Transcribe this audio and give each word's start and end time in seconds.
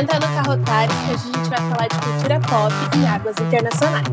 Entra 0.00 0.20
no 0.20 0.28
Carrotares 0.32 0.94
que 0.94 1.12
hoje 1.12 1.22
a 1.34 1.38
gente 1.38 1.48
vai 1.50 1.58
falar 1.58 1.88
de 1.88 1.98
cultura 1.98 2.40
pop 2.40 2.72
e 2.96 3.04
águas 3.04 3.36
internacionais. 3.38 4.06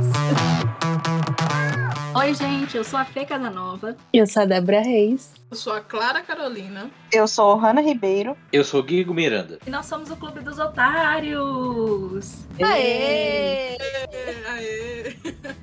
Oi, 2.15 2.33
gente, 2.33 2.75
eu 2.75 2.83
sou 2.83 2.97
a 2.97 3.05
Fê 3.05 3.23
Casanova. 3.23 3.95
Eu 4.11 4.25
sou 4.25 4.41
a 4.41 4.45
Débora 4.47 4.81
Reis. 4.81 5.31
Eu 5.51 5.57
sou 5.57 5.73
a 5.73 5.79
Clara 5.79 6.21
Carolina. 6.21 6.89
Eu 7.11 7.27
sou 7.27 7.51
a 7.53 7.61
Hanna 7.61 7.79
Ribeiro. 7.79 8.35
Eu 8.51 8.63
sou 8.63 8.79
o 8.79 8.83
Guigo 8.83 9.13
Miranda. 9.13 9.59
E 9.65 9.69
nós 9.69 9.85
somos 9.85 10.09
o 10.09 10.15
Clube 10.15 10.39
dos 10.39 10.57
Otários. 10.57 12.45
Aê! 12.59 13.77
Aê! 14.49 15.15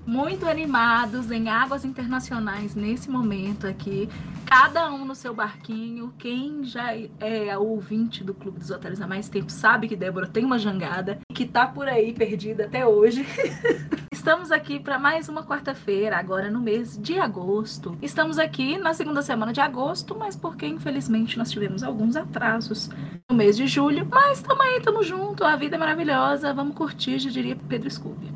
Muito 0.07 0.47
animados 0.47 1.33
em 1.33 1.49
águas 1.49 1.85
internacionais 1.85 2.77
nesse 2.77 3.11
momento 3.11 3.67
aqui. 3.67 4.09
Cada 4.47 4.89
um 4.93 5.05
no 5.05 5.17
seu 5.17 5.35
barquinho. 5.35 6.15
Quem 6.17 6.63
já 6.63 6.95
é 7.19 7.59
ouvinte 7.59 8.23
do 8.23 8.35
Clube 8.35 8.61
dos 8.61 8.71
Otários 8.71 9.01
há 9.01 9.07
mais 9.07 9.29
tempo 9.29 9.51
sabe 9.51 9.89
que 9.89 9.97
Débora 9.97 10.29
tem 10.29 10.45
uma 10.45 10.59
jangada 10.59 11.19
e 11.29 11.35
que 11.35 11.45
tá 11.45 11.67
por 11.67 11.89
aí 11.89 12.13
perdida 12.13 12.67
até 12.67 12.87
hoje. 12.87 13.27
Estamos 14.23 14.53
aqui 14.53 14.79
para 14.79 15.01
mais 15.01 15.29
uma 15.29 15.43
quarta-feira, 15.43 16.17
agora 16.17 16.49
no 16.49 16.61
mês 16.61 16.97
de 16.97 17.19
agosto. 17.19 17.99
Estamos 18.01 18.39
aqui 18.39 18.79
na 18.79 18.95
segunda 18.95 19.21
semana 19.21 19.53
de 19.53 19.61
agosto, 19.61 19.72
mas 20.19 20.37
porque 20.37 20.67
infelizmente 20.67 21.39
nós 21.39 21.51
tivemos 21.51 21.83
alguns 21.83 22.15
atrasos 22.17 22.89
no 23.29 23.35
mês 23.35 23.57
de 23.57 23.67
julho. 23.67 24.07
Mas 24.11 24.39
estamos 24.39 24.65
aí, 24.65 24.79
estamos 24.79 25.07
junto, 25.07 25.45
a 25.45 25.57
vida 25.57 25.77
é 25.77 25.79
maravilhosa, 25.79 26.53
vamos 26.53 26.77
curtir, 26.77 27.19
já 27.19 27.31
diria 27.31 27.57
Pedro 27.69 27.91
Scooby. 27.91 28.33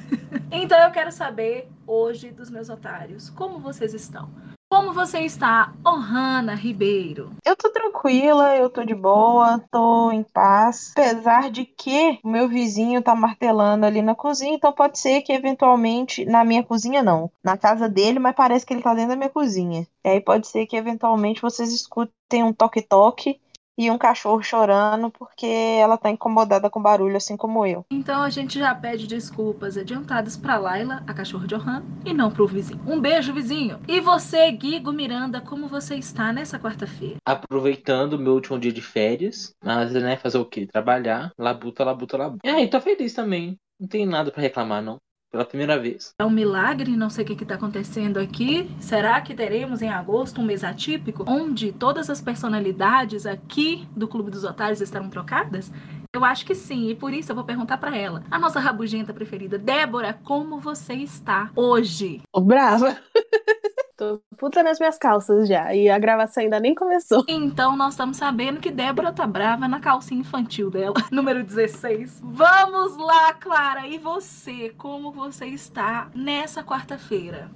então 0.50 0.78
eu 0.78 0.90
quero 0.90 1.12
saber 1.12 1.68
hoje 1.86 2.30
dos 2.30 2.50
meus 2.50 2.68
otários, 2.68 3.30
como 3.30 3.58
vocês 3.58 3.94
estão? 3.94 4.30
Como 4.70 4.92
você 4.92 5.20
está, 5.20 5.72
Ohana 5.82 6.54
Ribeiro? 6.54 7.30
Eu 7.42 7.56
tô 7.56 7.70
tranquila, 7.70 8.54
eu 8.54 8.68
tô 8.68 8.84
de 8.84 8.94
boa, 8.94 9.64
tô 9.70 10.12
em 10.12 10.22
paz. 10.22 10.92
Apesar 10.92 11.50
de 11.50 11.64
que 11.64 12.20
o 12.22 12.28
meu 12.28 12.46
vizinho 12.46 13.00
tá 13.00 13.14
martelando 13.14 13.86
ali 13.86 14.02
na 14.02 14.14
cozinha, 14.14 14.54
então 14.54 14.70
pode 14.70 14.98
ser 14.98 15.22
que 15.22 15.32
eventualmente. 15.32 16.26
Na 16.26 16.44
minha 16.44 16.62
cozinha, 16.62 17.02
não. 17.02 17.30
Na 17.42 17.56
casa 17.56 17.88
dele, 17.88 18.18
mas 18.18 18.36
parece 18.36 18.66
que 18.66 18.74
ele 18.74 18.82
tá 18.82 18.92
dentro 18.92 19.10
da 19.10 19.16
minha 19.16 19.30
cozinha. 19.30 19.86
E 20.04 20.08
aí 20.10 20.20
pode 20.20 20.46
ser 20.46 20.66
que 20.66 20.76
eventualmente 20.76 21.40
vocês 21.40 21.72
escutem 21.72 22.44
um 22.44 22.52
toque-toque 22.52 23.40
e 23.78 23.90
um 23.90 23.96
cachorro 23.96 24.42
chorando 24.42 25.08
porque 25.10 25.46
ela 25.46 25.96
tá 25.96 26.10
incomodada 26.10 26.68
com 26.68 26.82
barulho, 26.82 27.16
assim 27.16 27.36
como 27.36 27.64
eu. 27.64 27.86
Então 27.90 28.22
a 28.22 28.28
gente 28.28 28.58
já 28.58 28.74
pede 28.74 29.06
desculpas 29.06 29.78
adiantadas 29.78 30.36
pra 30.36 30.58
Laila, 30.58 31.04
a 31.06 31.14
cachorra 31.14 31.46
de 31.46 31.54
Johan, 31.54 31.84
e 32.04 32.12
não 32.12 32.30
pro 32.30 32.46
vizinho. 32.46 32.80
Um 32.86 33.00
beijo, 33.00 33.32
vizinho! 33.32 33.78
E 33.86 34.00
você, 34.00 34.50
Guigo 34.50 34.92
Miranda, 34.92 35.40
como 35.40 35.68
você 35.68 35.94
está 35.94 36.32
nessa 36.32 36.58
quarta-feira? 36.58 37.16
Aproveitando 37.24 38.14
o 38.14 38.18
meu 38.18 38.32
último 38.34 38.58
dia 38.58 38.72
de 38.72 38.82
férias, 38.82 39.54
mas, 39.62 39.92
né, 39.92 40.16
fazer 40.16 40.38
o 40.38 40.44
quê? 40.44 40.66
Trabalhar, 40.66 41.30
labuta, 41.38 41.84
labuta, 41.84 42.16
labuta. 42.16 42.40
E 42.44 42.48
aí, 42.50 42.68
tô 42.68 42.80
feliz 42.80 43.12
também. 43.12 43.56
Não 43.78 43.86
tem 43.86 44.04
nada 44.04 44.32
para 44.32 44.42
reclamar, 44.42 44.82
não 44.82 44.98
pela 45.30 45.44
primeira 45.44 45.78
vez. 45.78 46.14
É 46.18 46.24
um 46.24 46.30
milagre, 46.30 46.96
não 46.96 47.10
sei 47.10 47.24
o 47.24 47.26
que 47.26 47.42
está 47.42 47.54
acontecendo 47.54 48.18
aqui. 48.18 48.70
Será 48.80 49.20
que 49.20 49.34
teremos 49.34 49.82
em 49.82 49.88
agosto 49.88 50.40
um 50.40 50.44
mês 50.44 50.64
atípico 50.64 51.24
onde 51.26 51.72
todas 51.72 52.08
as 52.10 52.20
personalidades 52.20 53.26
aqui 53.26 53.86
do 53.96 54.08
Clube 54.08 54.30
dos 54.30 54.44
Otários 54.44 54.80
estarão 54.80 55.08
trocadas? 55.10 55.70
Eu 56.14 56.24
acho 56.24 56.46
que 56.46 56.54
sim, 56.54 56.88
e 56.88 56.94
por 56.94 57.12
isso 57.12 57.30
eu 57.30 57.36
vou 57.36 57.44
perguntar 57.44 57.76
para 57.76 57.96
ela, 57.96 58.24
a 58.30 58.38
nossa 58.38 58.58
rabugenta 58.58 59.12
preferida, 59.12 59.58
Débora, 59.58 60.18
como 60.24 60.58
você 60.58 60.94
está 60.94 61.50
hoje? 61.54 62.22
Ô, 62.32 62.40
brava. 62.40 62.96
Tô 63.98 64.22
puta 64.36 64.62
nas 64.62 64.78
minhas 64.78 64.96
calças 64.96 65.48
já. 65.48 65.74
E 65.74 65.90
a 65.90 65.98
gravação 65.98 66.44
ainda 66.44 66.60
nem 66.60 66.72
começou. 66.72 67.24
Então 67.26 67.76
nós 67.76 67.94
estamos 67.94 68.16
sabendo 68.16 68.60
que 68.60 68.70
Débora 68.70 69.12
tá 69.12 69.26
brava 69.26 69.66
na 69.66 69.80
calcinha 69.80 70.20
infantil 70.20 70.70
dela, 70.70 70.94
número 71.10 71.42
16. 71.42 72.20
Vamos 72.22 72.96
lá, 72.96 73.34
Clara. 73.34 73.88
E 73.88 73.98
você? 73.98 74.72
Como 74.78 75.10
você 75.10 75.46
está 75.46 76.08
nessa 76.14 76.62
quarta-feira? 76.62 77.50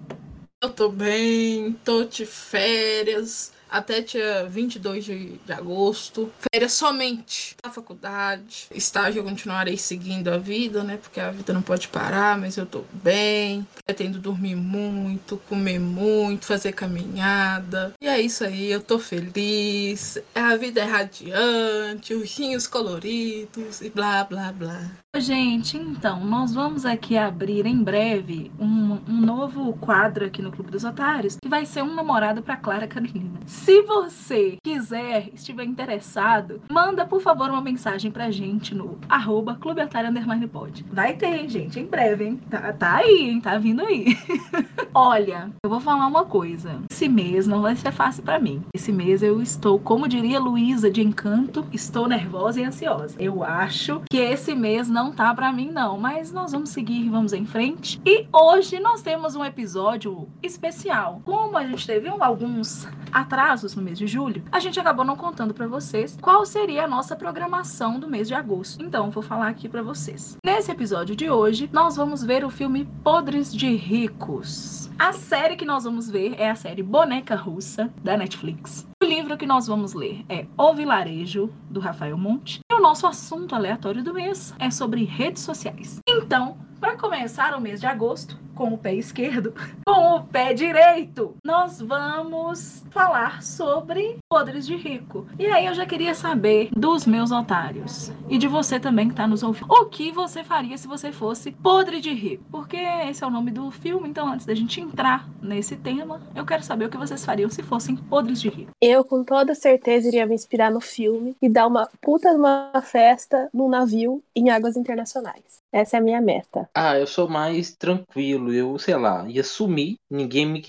Eu 0.60 0.70
tô 0.70 0.88
bem, 0.88 1.74
tô 1.84 2.02
de 2.02 2.26
férias 2.26 3.52
até 3.72 4.02
dia 4.02 4.46
22 4.48 5.04
de, 5.04 5.38
de 5.44 5.52
agosto. 5.52 6.30
Férias 6.52 6.74
somente 6.74 7.56
na 7.64 7.70
faculdade. 7.70 8.66
Estágio 8.72 9.20
eu 9.20 9.24
continuarei 9.24 9.78
seguindo 9.78 10.28
a 10.28 10.36
vida, 10.36 10.84
né? 10.84 10.98
Porque 10.98 11.18
a 11.18 11.30
vida 11.30 11.52
não 11.52 11.62
pode 11.62 11.88
parar, 11.88 12.38
mas 12.38 12.58
eu 12.58 12.66
tô 12.66 12.84
bem. 12.92 13.66
Pretendo 13.86 14.18
dormir 14.18 14.54
muito, 14.54 15.38
comer 15.48 15.78
muito, 15.80 16.44
fazer 16.44 16.72
caminhada. 16.72 17.94
E 18.00 18.06
é 18.06 18.20
isso 18.20 18.44
aí, 18.44 18.70
eu 18.70 18.82
tô 18.82 18.98
feliz. 18.98 20.18
A 20.34 20.54
vida 20.56 20.80
é 20.80 20.84
radiante, 20.84 22.14
ursinhos 22.14 22.66
coloridos 22.66 23.80
e 23.80 23.88
blá 23.88 24.22
blá 24.24 24.52
blá. 24.52 25.02
Gente, 25.14 25.76
então, 25.76 26.24
nós 26.24 26.54
vamos 26.54 26.86
aqui 26.86 27.18
abrir 27.18 27.66
em 27.66 27.82
breve 27.82 28.50
um, 28.58 28.98
um 29.06 29.20
novo 29.20 29.74
quadro 29.74 30.24
aqui 30.24 30.40
no 30.40 30.50
Clube 30.50 30.70
dos 30.70 30.84
Otários, 30.84 31.36
que 31.36 31.50
vai 31.50 31.66
ser 31.66 31.82
um 31.82 31.94
namorado 31.94 32.42
para 32.42 32.56
Clara 32.56 32.88
Carolina. 32.88 33.38
Se 33.62 33.80
você 33.82 34.56
quiser, 34.64 35.28
estiver 35.32 35.62
interessado, 35.62 36.60
manda, 36.68 37.06
por 37.06 37.20
favor, 37.20 37.48
uma 37.48 37.60
mensagem 37.60 38.10
pra 38.10 38.28
gente 38.30 38.74
no 38.74 38.98
arroba 39.08 39.54
Clube 39.54 39.82
Underline 39.82 40.48
Pod. 40.48 40.84
Vai 40.90 41.14
ter, 41.14 41.48
gente, 41.48 41.78
em 41.78 41.86
breve, 41.86 42.24
hein? 42.24 42.40
Tá, 42.50 42.72
tá 42.72 42.96
aí, 42.96 43.30
hein? 43.30 43.40
Tá 43.40 43.58
vindo 43.58 43.82
aí. 43.82 44.18
Olha, 44.92 45.48
eu 45.64 45.70
vou 45.70 45.78
falar 45.78 46.08
uma 46.08 46.24
coisa. 46.24 46.80
Esse 46.90 47.08
mês 47.08 47.46
não 47.46 47.62
vai 47.62 47.76
ser 47.76 47.92
fácil 47.92 48.24
para 48.24 48.40
mim. 48.40 48.64
Esse 48.74 48.90
mês 48.90 49.22
eu 49.22 49.40
estou, 49.40 49.78
como 49.78 50.08
diria 50.08 50.40
Luísa 50.40 50.90
de 50.90 51.00
Encanto, 51.00 51.64
estou 51.72 52.08
nervosa 52.08 52.60
e 52.60 52.64
ansiosa. 52.64 53.14
Eu 53.20 53.44
acho 53.44 54.02
que 54.10 54.16
esse 54.16 54.56
mês 54.56 54.88
não 54.88 55.02
não 55.02 55.10
tá 55.10 55.34
para 55.34 55.52
mim 55.52 55.70
não, 55.70 55.98
mas 55.98 56.30
nós 56.30 56.52
vamos 56.52 56.70
seguir, 56.70 57.08
vamos 57.10 57.32
em 57.32 57.44
frente. 57.44 58.00
E 58.06 58.26
hoje 58.32 58.78
nós 58.78 59.02
temos 59.02 59.34
um 59.34 59.44
episódio 59.44 60.28
especial. 60.40 61.20
Como 61.24 61.58
a 61.58 61.66
gente 61.66 61.84
teve 61.84 62.08
alguns 62.08 62.86
atrasos 63.12 63.51
no 63.52 63.82
mês 63.82 63.98
de 63.98 64.06
julho, 64.06 64.42
a 64.50 64.58
gente 64.58 64.80
acabou 64.80 65.04
não 65.04 65.14
contando 65.14 65.52
para 65.52 65.66
vocês 65.66 66.16
qual 66.22 66.46
seria 66.46 66.84
a 66.84 66.88
nossa 66.88 67.14
programação 67.14 68.00
do 68.00 68.08
mês 68.08 68.26
de 68.26 68.34
agosto. 68.34 68.82
Então, 68.82 69.10
vou 69.10 69.22
falar 69.22 69.48
aqui 69.48 69.68
para 69.68 69.82
vocês. 69.82 70.38
Nesse 70.42 70.72
episódio 70.72 71.14
de 71.14 71.28
hoje, 71.28 71.68
nós 71.70 71.94
vamos 71.94 72.24
ver 72.24 72.46
o 72.46 72.50
filme 72.50 72.88
Podres 73.04 73.54
de 73.54 73.76
Ricos. 73.76 74.90
A 74.98 75.12
série 75.12 75.56
que 75.56 75.66
nós 75.66 75.84
vamos 75.84 76.08
ver 76.08 76.34
é 76.38 76.48
a 76.48 76.54
série 76.54 76.82
Boneca 76.82 77.36
Russa 77.36 77.92
da 78.02 78.16
Netflix. 78.16 78.88
O 79.02 79.04
livro 79.04 79.36
que 79.36 79.46
nós 79.46 79.66
vamos 79.66 79.92
ler 79.92 80.24
é 80.30 80.46
O 80.56 80.72
Vilarejo, 80.72 81.52
do 81.68 81.78
Rafael 81.78 82.16
Monte. 82.16 82.60
E 82.70 82.74
o 82.74 82.80
nosso 82.80 83.06
assunto 83.06 83.54
aleatório 83.54 84.02
do 84.02 84.14
mês 84.14 84.54
é 84.58 84.70
sobre 84.70 85.04
redes 85.04 85.42
sociais. 85.42 86.00
Então, 86.08 86.56
para 86.92 87.08
começar 87.08 87.56
o 87.56 87.60
mês 87.60 87.80
de 87.80 87.86
agosto, 87.86 88.38
com 88.54 88.74
o 88.74 88.76
pé 88.76 88.94
esquerdo, 88.94 89.54
com 89.86 90.16
o 90.16 90.24
pé 90.24 90.52
direito, 90.52 91.34
nós 91.42 91.80
vamos 91.80 92.84
falar 92.90 93.42
sobre 93.42 94.18
podres 94.28 94.66
de 94.66 94.76
rico. 94.76 95.26
E 95.38 95.46
aí 95.46 95.64
eu 95.64 95.72
já 95.72 95.86
queria 95.86 96.14
saber 96.14 96.68
dos 96.76 97.06
meus 97.06 97.32
otários 97.32 98.12
e 98.28 98.36
de 98.36 98.46
você 98.46 98.78
também 98.78 99.06
que 99.06 99.14
está 99.14 99.26
nos 99.26 99.42
ouvindo. 99.42 99.72
O 99.72 99.86
que 99.86 100.12
você 100.12 100.44
faria 100.44 100.76
se 100.76 100.86
você 100.86 101.10
fosse 101.10 101.50
podre 101.50 101.98
de 101.98 102.12
rico? 102.12 102.44
Porque 102.50 102.76
esse 102.76 103.24
é 103.24 103.26
o 103.26 103.30
nome 103.30 103.50
do 103.50 103.70
filme, 103.70 104.10
então 104.10 104.30
antes 104.30 104.44
da 104.44 104.54
gente 104.54 104.78
entrar 104.78 105.26
nesse 105.40 105.76
tema, 105.76 106.20
eu 106.34 106.44
quero 106.44 106.62
saber 106.62 106.84
o 106.84 106.90
que 106.90 106.98
vocês 106.98 107.24
fariam 107.24 107.48
se 107.48 107.62
fossem 107.62 107.96
podres 107.96 108.38
de 108.38 108.50
rico. 108.50 108.72
Eu 108.82 109.02
com 109.02 109.24
toda 109.24 109.54
certeza 109.54 110.08
iria 110.08 110.26
me 110.26 110.34
inspirar 110.34 110.70
no 110.70 110.80
filme 110.80 111.34
e 111.40 111.48
dar 111.48 111.66
uma 111.66 111.88
puta 112.02 112.28
uma 112.32 112.70
festa 112.82 113.48
num 113.50 113.70
navio 113.70 114.22
em 114.36 114.50
águas 114.50 114.76
internacionais. 114.76 115.61
Essa 115.72 115.96
é 115.96 116.00
a 116.00 116.02
minha 116.02 116.20
meta. 116.20 116.70
Ah, 116.74 116.98
eu 116.98 117.06
sou 117.06 117.28
mais 117.28 117.74
tranquilo. 117.76 118.52
Eu, 118.52 118.78
sei 118.78 118.96
lá, 118.96 119.28
ia 119.28 119.44
sumir, 119.44 119.96
ninguém 120.10 120.46
me 120.46 120.60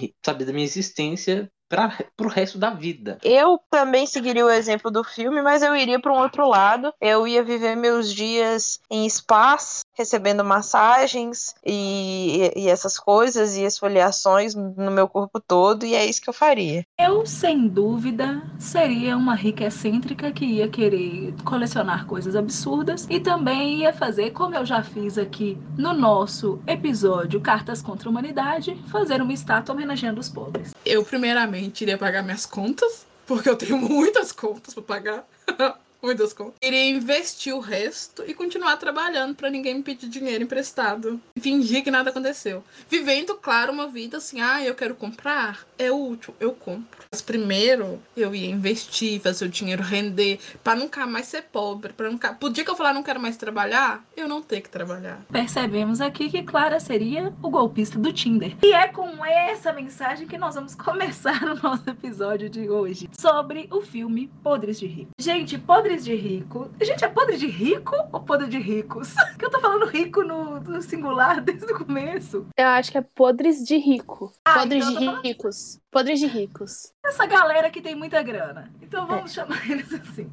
da 0.45 0.51
minha 0.53 0.65
existência 0.65 1.49
para 1.69 1.97
o 2.21 2.27
resto 2.27 2.57
da 2.57 2.69
vida. 2.69 3.17
Eu 3.23 3.59
também 3.69 4.05
seguiria 4.05 4.45
o 4.45 4.49
exemplo 4.49 4.91
do 4.91 5.03
filme, 5.03 5.41
mas 5.41 5.63
eu 5.63 5.75
iria 5.75 5.99
para 5.99 6.13
um 6.13 6.19
outro 6.19 6.47
lado. 6.47 6.93
Eu 7.01 7.27
ia 7.27 7.43
viver 7.43 7.75
meus 7.75 8.13
dias 8.13 8.79
em 8.89 9.07
spas, 9.09 9.81
recebendo 9.93 10.43
massagens 10.43 11.55
e, 11.65 12.51
e, 12.55 12.67
essas 12.67 12.97
coisas 12.97 13.55
e 13.55 13.63
esfoliações 13.63 14.55
no 14.55 14.91
meu 14.91 15.07
corpo 15.07 15.39
todo, 15.39 15.85
e 15.85 15.95
é 15.95 16.05
isso 16.05 16.21
que 16.21 16.29
eu 16.29 16.33
faria. 16.33 16.85
Eu, 16.99 17.25
sem 17.25 17.67
dúvida, 17.67 18.41
seria 18.59 19.15
uma 19.17 19.35
rica 19.35 19.65
excêntrica 19.65 20.31
que 20.31 20.45
ia 20.45 20.67
querer 20.67 21.33
colecionar 21.43 22.05
coisas 22.05 22.35
absurdas 22.35 23.07
e 23.09 23.19
também 23.19 23.79
ia 23.79 23.93
fazer, 23.93 24.31
como 24.31 24.55
eu 24.55 24.65
já 24.65 24.83
fiz 24.83 25.17
aqui 25.17 25.57
no 25.77 25.93
nosso 25.93 26.59
episódio 26.67 27.41
Cartas 27.41 27.81
contra 27.81 28.09
a 28.09 28.11
Humanidade, 28.11 28.75
fazer 28.87 29.21
uma 29.21 29.33
estátua 29.33 29.73
homenageando 29.73 30.19
os 30.19 30.29
pobres. 30.29 30.73
Eu, 30.85 31.03
primeiramente, 31.03 31.52
iria 31.59 31.97
pagar 31.97 32.23
minhas 32.23 32.45
contas, 32.45 33.05
porque 33.25 33.49
eu 33.49 33.55
tenho 33.55 33.77
muitas 33.79 34.31
contas 34.31 34.73
para 34.73 34.83
pagar. 34.83 35.27
muitas 36.03 36.33
contas. 36.33 36.55
Iria 36.61 36.89
investir 36.89 37.55
o 37.55 37.59
resto 37.59 38.23
e 38.27 38.33
continuar 38.33 38.77
trabalhando 38.77 39.35
pra 39.35 39.49
ninguém 39.49 39.75
me 39.75 39.83
pedir 39.83 40.07
dinheiro 40.07 40.43
emprestado. 40.43 41.19
Fingir 41.39 41.83
que 41.83 41.91
nada 41.91 42.09
aconteceu. 42.09 42.63
Vivendo, 42.89 43.35
claro, 43.35 43.71
uma 43.71 43.87
vida 43.87 44.17
assim, 44.17 44.41
ah, 44.41 44.63
eu 44.63 44.75
quero 44.75 44.95
comprar, 44.95 45.65
é 45.77 45.91
útil, 45.91 46.35
eu 46.39 46.51
compro. 46.53 47.03
Mas 47.11 47.21
primeiro 47.21 48.01
eu 48.15 48.35
ia 48.35 48.49
investir, 48.49 49.21
fazer 49.21 49.45
o 49.45 49.49
dinheiro 49.49 49.83
render, 49.83 50.39
pra 50.63 50.75
nunca 50.75 51.05
mais 51.05 51.27
ser 51.27 51.43
pobre, 51.43 51.93
para 51.93 52.09
nunca. 52.09 52.33
Pro 52.33 52.49
dia 52.49 52.63
que 52.63 52.69
eu 52.69 52.75
falar 52.75 52.93
não 52.93 53.03
quero 53.03 53.19
mais 53.19 53.37
trabalhar, 53.37 54.03
eu 54.15 54.27
não 54.27 54.41
ter 54.41 54.61
que 54.61 54.69
trabalhar. 54.69 55.21
Percebemos 55.31 56.01
aqui 56.01 56.29
que 56.29 56.43
Clara 56.43 56.79
seria 56.79 57.33
o 57.41 57.49
golpista 57.49 57.97
do 57.97 58.11
Tinder. 58.11 58.55
E 58.63 58.73
é 58.73 58.87
com 58.87 59.23
essa 59.25 59.71
mensagem 59.71 60.27
que 60.27 60.37
nós 60.37 60.55
vamos 60.55 60.75
começar 60.75 61.43
o 61.43 61.55
nosso 61.61 61.89
episódio 61.89 62.49
de 62.49 62.69
hoje 62.69 63.09
sobre 63.17 63.67
o 63.71 63.81
filme 63.81 64.29
Podres 64.43 64.79
de 64.79 64.87
Rico. 64.87 65.11
Gente, 65.19 65.57
Podres 65.57 65.92
de 66.01 66.15
Rico. 66.15 66.69
Gente, 66.81 67.03
é 67.03 67.07
podre 67.09 67.37
de 67.37 67.47
rico 67.47 67.95
ou 68.11 68.21
podre 68.21 68.47
de 68.47 68.57
ricos? 68.57 69.13
Que 69.37 69.45
eu 69.45 69.49
tô 69.49 69.59
falando 69.59 69.85
rico 69.85 70.23
no, 70.23 70.59
no 70.61 70.81
singular 70.81 71.39
desde 71.43 71.65
o 71.71 71.77
começo. 71.85 72.45
Eu 72.57 72.67
acho 72.67 72.91
que 72.91 72.97
é 72.97 73.01
podres 73.01 73.63
de 73.63 73.77
rico. 73.77 74.31
Ah, 74.45 74.59
podres 74.59 74.85
então 74.87 74.99
de 74.99 75.05
falando- 75.05 75.23
ricos. 75.23 75.79
Podres 75.91 76.19
de 76.19 76.27
ricos. 76.27 76.93
Essa 77.05 77.25
galera 77.25 77.69
que 77.69 77.81
tem 77.81 77.95
muita 77.95 78.21
grana. 78.23 78.71
Então 78.81 79.05
vamos 79.05 79.33
chamar 79.33 79.59
eles 79.69 79.93
assim. 79.93 80.29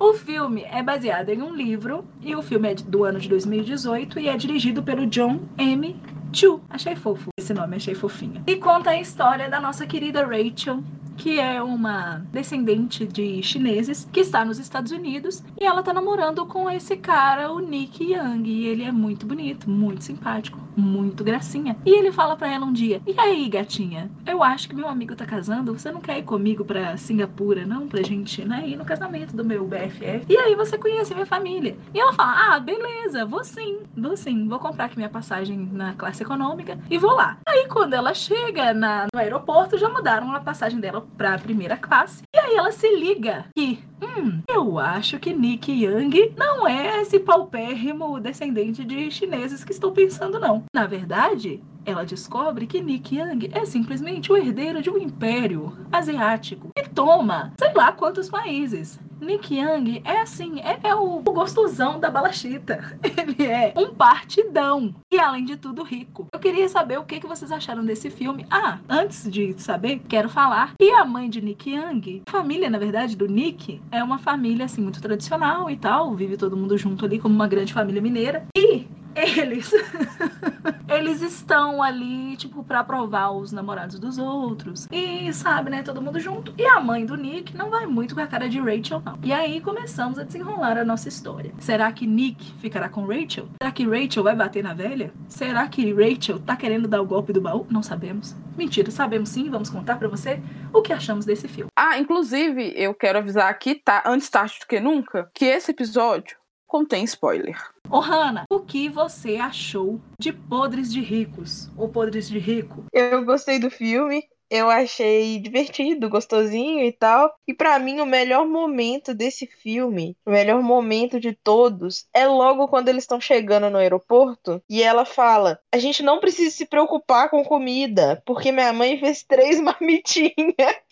O 0.00 0.12
filme 0.12 0.62
é 0.64 0.82
baseado 0.82 1.28
em 1.28 1.40
um 1.42 1.54
livro 1.54 2.04
e 2.20 2.34
o 2.34 2.42
filme 2.42 2.72
é 2.72 2.74
do 2.74 3.04
ano 3.04 3.20
de 3.20 3.28
2018 3.28 4.18
e 4.18 4.28
é 4.28 4.36
dirigido 4.36 4.82
pelo 4.82 5.06
John 5.06 5.40
M. 5.56 6.00
Chu. 6.34 6.60
Achei 6.68 6.96
fofo 6.96 7.28
esse 7.38 7.54
nome, 7.54 7.76
achei 7.76 7.94
fofinho. 7.94 8.42
E 8.46 8.56
conta 8.56 8.90
a 8.90 9.00
história 9.00 9.48
da 9.48 9.60
nossa 9.60 9.86
querida 9.86 10.26
Rachel, 10.26 10.82
que 11.16 11.38
é 11.38 11.62
uma 11.62 12.24
descendente 12.32 13.06
de 13.06 13.42
chineses 13.42 14.08
que 14.12 14.20
está 14.20 14.44
nos 14.44 14.58
Estados 14.58 14.92
Unidos 14.92 15.42
e 15.60 15.64
ela 15.64 15.82
tá 15.82 15.92
namorando 15.92 16.44
com 16.46 16.68
esse 16.70 16.96
cara, 16.96 17.52
o 17.52 17.60
Nick 17.60 18.02
Young, 18.02 18.48
e 18.48 18.66
ele 18.66 18.82
é 18.82 18.92
muito 18.92 19.26
bonito, 19.26 19.70
muito 19.70 20.02
simpático, 20.02 20.58
muito 20.76 21.22
gracinha. 21.24 21.76
E 21.84 21.90
ele 21.90 22.12
fala 22.12 22.36
pra 22.36 22.50
ela 22.52 22.64
um 22.66 22.72
dia: 22.72 23.00
"E 23.06 23.14
aí, 23.18 23.48
gatinha? 23.48 24.10
Eu 24.26 24.42
acho 24.42 24.68
que 24.68 24.74
meu 24.74 24.88
amigo 24.88 25.14
tá 25.14 25.24
casando, 25.26 25.72
você 25.76 25.90
não 25.90 26.00
quer 26.00 26.18
ir 26.18 26.22
comigo 26.24 26.64
pra 26.64 26.96
Singapura, 26.96 27.64
não, 27.66 27.86
pra 27.88 28.02
gente, 28.02 28.44
né, 28.44 28.64
ir 28.66 28.76
no 28.76 28.84
casamento 28.84 29.34
do 29.36 29.44
meu 29.44 29.64
BFF? 29.66 30.26
E 30.28 30.36
aí 30.36 30.54
você 30.54 30.76
conhece 30.78 31.14
minha 31.14 31.26
família?" 31.26 31.76
E 31.92 31.98
ela 32.00 32.12
fala: 32.12 32.54
"Ah, 32.54 32.58
beleza, 32.60 33.24
vou 33.24 33.44
sim. 33.44 33.78
Vou 33.96 34.16
sim, 34.16 34.48
vou 34.48 34.58
comprar 34.58 34.86
aqui 34.86 34.96
minha 34.96 35.08
passagem 35.08 35.68
na 35.72 35.94
classe 35.94 36.22
econômica 36.22 36.78
e 36.90 36.98
vou 36.98 37.12
lá." 37.14 37.38
Aí 37.46 37.66
quando 37.68 37.94
ela 37.94 38.12
chega 38.14 38.72
na- 38.74 39.06
no 39.12 39.18
aeroporto, 39.20 39.78
já 39.78 39.88
mudaram 39.88 40.32
a 40.32 40.40
passagem 40.40 40.80
dela 40.80 41.06
pra 41.16 41.38
primeira 41.38 41.76
classe. 41.76 42.22
E 42.34 42.38
aí 42.38 42.54
ela 42.56 42.72
se 42.72 42.88
liga 42.96 43.44
que, 43.56 43.78
hum, 44.02 44.40
eu 44.48 44.78
acho 44.78 45.18
que 45.18 45.32
Nick 45.32 45.70
Young 45.72 46.32
não 46.36 46.66
é 46.66 47.00
esse 47.02 47.18
paupérrimo 47.20 48.18
descendente 48.20 48.84
de 48.84 49.10
chineses 49.10 49.62
que 49.64 49.72
estou 49.72 49.92
pensando, 49.92 50.38
não. 50.38 50.63
Na 50.72 50.86
verdade, 50.86 51.62
ela 51.84 52.04
descobre 52.04 52.66
que 52.66 52.80
Nick 52.80 53.16
Young 53.16 53.50
é 53.52 53.64
simplesmente 53.64 54.32
o 54.32 54.36
herdeiro 54.36 54.80
de 54.80 54.90
um 54.90 54.98
império 54.98 55.76
asiático 55.92 56.68
que 56.74 56.88
toma 56.88 57.52
sei 57.58 57.72
lá 57.74 57.92
quantos 57.92 58.28
países. 58.28 58.98
Nick 59.20 59.54
Young 59.54 60.02
é 60.04 60.20
assim, 60.20 60.60
é, 60.60 60.80
é 60.82 60.94
o, 60.94 61.20
gostosão 61.20 61.98
da 61.98 62.10
balachita. 62.10 62.98
Ele 63.02 63.50
é 63.50 63.72
um 63.76 63.94
partidão 63.94 64.94
e, 65.10 65.18
além 65.18 65.44
de 65.44 65.56
tudo, 65.56 65.82
rico. 65.82 66.26
Eu 66.32 66.38
queria 66.38 66.68
saber 66.68 66.98
o 66.98 67.04
que, 67.04 67.20
que 67.20 67.26
vocês 67.26 67.50
acharam 67.50 67.84
desse 67.84 68.10
filme. 68.10 68.46
Ah, 68.50 68.78
antes 68.88 69.30
de 69.30 69.54
saber, 69.58 70.00
quero 70.08 70.28
falar 70.28 70.74
que 70.78 70.90
a 70.90 71.04
mãe 71.04 71.30
de 71.30 71.40
Nick 71.40 71.70
Young, 71.70 72.22
a 72.26 72.30
família, 72.30 72.68
na 72.68 72.78
verdade, 72.78 73.16
do 73.16 73.26
Nick, 73.26 73.80
é 73.90 74.02
uma 74.02 74.18
família 74.18 74.66
assim 74.66 74.82
muito 74.82 75.00
tradicional 75.00 75.70
e 75.70 75.76
tal, 75.76 76.14
vive 76.14 76.36
todo 76.36 76.56
mundo 76.56 76.76
junto 76.76 77.04
ali 77.04 77.18
como 77.18 77.34
uma 77.34 77.48
grande 77.48 77.72
família 77.72 78.02
mineira. 78.02 78.46
E 78.56 78.86
eles 79.14 79.72
eles 80.88 81.22
estão 81.22 81.82
ali, 81.82 82.36
tipo, 82.36 82.62
pra 82.62 82.84
provar 82.84 83.30
os 83.30 83.52
namorados 83.52 83.98
dos 83.98 84.18
outros. 84.18 84.86
E, 84.90 85.32
sabe, 85.32 85.70
né, 85.70 85.82
todo 85.82 86.00
mundo 86.00 86.20
junto. 86.20 86.54
E 86.56 86.64
a 86.64 86.80
mãe 86.80 87.04
do 87.04 87.16
Nick 87.16 87.56
não 87.56 87.70
vai 87.70 87.86
muito 87.86 88.14
com 88.14 88.20
a 88.20 88.26
cara 88.26 88.48
de 88.48 88.58
Rachel, 88.58 89.02
não. 89.04 89.18
E 89.22 89.32
aí 89.32 89.60
começamos 89.60 90.18
a 90.18 90.24
desenrolar 90.24 90.78
a 90.78 90.84
nossa 90.84 91.08
história. 91.08 91.52
Será 91.58 91.90
que 91.92 92.06
Nick 92.06 92.52
ficará 92.58 92.88
com 92.88 93.06
Rachel? 93.06 93.48
Será 93.60 93.72
que 93.72 93.86
Rachel 93.86 94.22
vai 94.22 94.36
bater 94.36 94.62
na 94.62 94.74
velha? 94.74 95.12
Será 95.28 95.66
que 95.68 95.92
Rachel 95.92 96.38
tá 96.38 96.56
querendo 96.56 96.88
dar 96.88 97.00
o 97.00 97.06
golpe 97.06 97.32
do 97.32 97.40
baú? 97.40 97.66
Não 97.70 97.82
sabemos. 97.82 98.36
Mentira, 98.56 98.90
sabemos 98.90 99.30
sim, 99.30 99.50
vamos 99.50 99.68
contar 99.68 99.96
pra 99.96 100.08
você 100.08 100.40
o 100.72 100.80
que 100.80 100.92
achamos 100.92 101.24
desse 101.24 101.48
filme. 101.48 101.70
Ah, 101.76 101.98
inclusive, 101.98 102.72
eu 102.76 102.94
quero 102.94 103.18
avisar 103.18 103.50
aqui, 103.50 103.74
tá? 103.74 104.02
Antes 104.06 104.28
tarde 104.28 104.58
do 104.60 104.66
que 104.66 104.78
nunca, 104.78 105.28
que 105.34 105.44
esse 105.44 105.72
episódio 105.72 106.36
contém 106.74 107.04
spoiler. 107.04 107.56
Ô, 107.88 108.00
Hannah, 108.00 108.46
o 108.50 108.58
que 108.58 108.88
você 108.88 109.36
achou 109.36 110.00
de 110.18 110.32
Podres 110.32 110.92
de 110.92 111.00
Ricos? 111.00 111.70
Ou 111.76 111.88
Podres 111.88 112.28
de 112.28 112.36
Rico? 112.36 112.86
Eu 112.92 113.24
gostei 113.24 113.60
do 113.60 113.70
filme. 113.70 114.24
Eu 114.50 114.70
achei 114.70 115.38
divertido, 115.40 116.08
gostosinho 116.08 116.84
e 116.84 116.92
tal. 116.92 117.34
E 117.46 117.54
pra 117.54 117.78
mim, 117.78 118.00
o 118.00 118.06
melhor 118.06 118.46
momento 118.46 119.14
desse 119.14 119.46
filme, 119.46 120.16
o 120.24 120.30
melhor 120.30 120.62
momento 120.62 121.18
de 121.18 121.32
todos, 121.32 122.06
é 122.14 122.26
logo 122.26 122.68
quando 122.68 122.88
eles 122.88 123.04
estão 123.04 123.20
chegando 123.20 123.70
no 123.70 123.78
aeroporto 123.78 124.62
e 124.68 124.82
ela 124.82 125.04
fala: 125.04 125.58
A 125.72 125.78
gente 125.78 126.02
não 126.02 126.20
precisa 126.20 126.54
se 126.54 126.66
preocupar 126.66 127.30
com 127.30 127.44
comida, 127.44 128.22
porque 128.24 128.52
minha 128.52 128.72
mãe 128.72 128.98
fez 128.98 129.22
três 129.22 129.58
marmitinhas. 129.60 130.34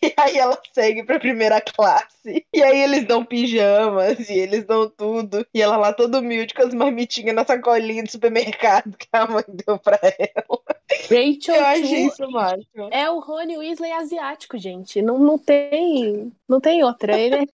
E 0.03 0.13
aí 0.17 0.37
ela 0.39 0.61
segue 0.73 1.05
pra 1.05 1.21
primeira 1.21 1.61
classe. 1.61 2.45
E 2.53 2.63
aí 2.63 2.81
eles 2.83 3.05
dão 3.07 3.25
pijamas 3.25 4.29
e 4.29 4.35
eles 4.35 4.65
dão 4.65 4.89
tudo. 4.89 5.47
E 5.55 5.63
ela 5.63 5.77
lá 5.77 5.93
toda 5.93 6.19
humilde 6.19 6.55
com 6.55 6.63
as 6.63 6.75
marmitinhas 6.75 7.35
na 7.35 7.45
sacolinha 7.45 8.03
do 8.03 8.11
supermercado 8.11 8.97
que 8.97 9.09
a 9.13 9.27
mãe 9.27 9.45
deu 9.49 9.79
pra 9.79 9.99
ela. 10.03 10.72
Rachel 11.09 11.55
Eu 11.55 11.87
Chu 11.87 11.95
isso 11.95 12.31
máximo. 12.31 12.89
é 12.91 13.11
o 13.11 13.21
Rony 13.21 13.57
Weasley 13.59 13.93
asiático, 13.93 14.59
gente. 14.59 15.01
Não, 15.03 15.19
não 15.19 15.39
tem. 15.39 16.33
Não 16.49 16.61
tem 16.61 16.83
outra. 16.85 17.19
Ele 17.19 17.35
é 17.37 17.47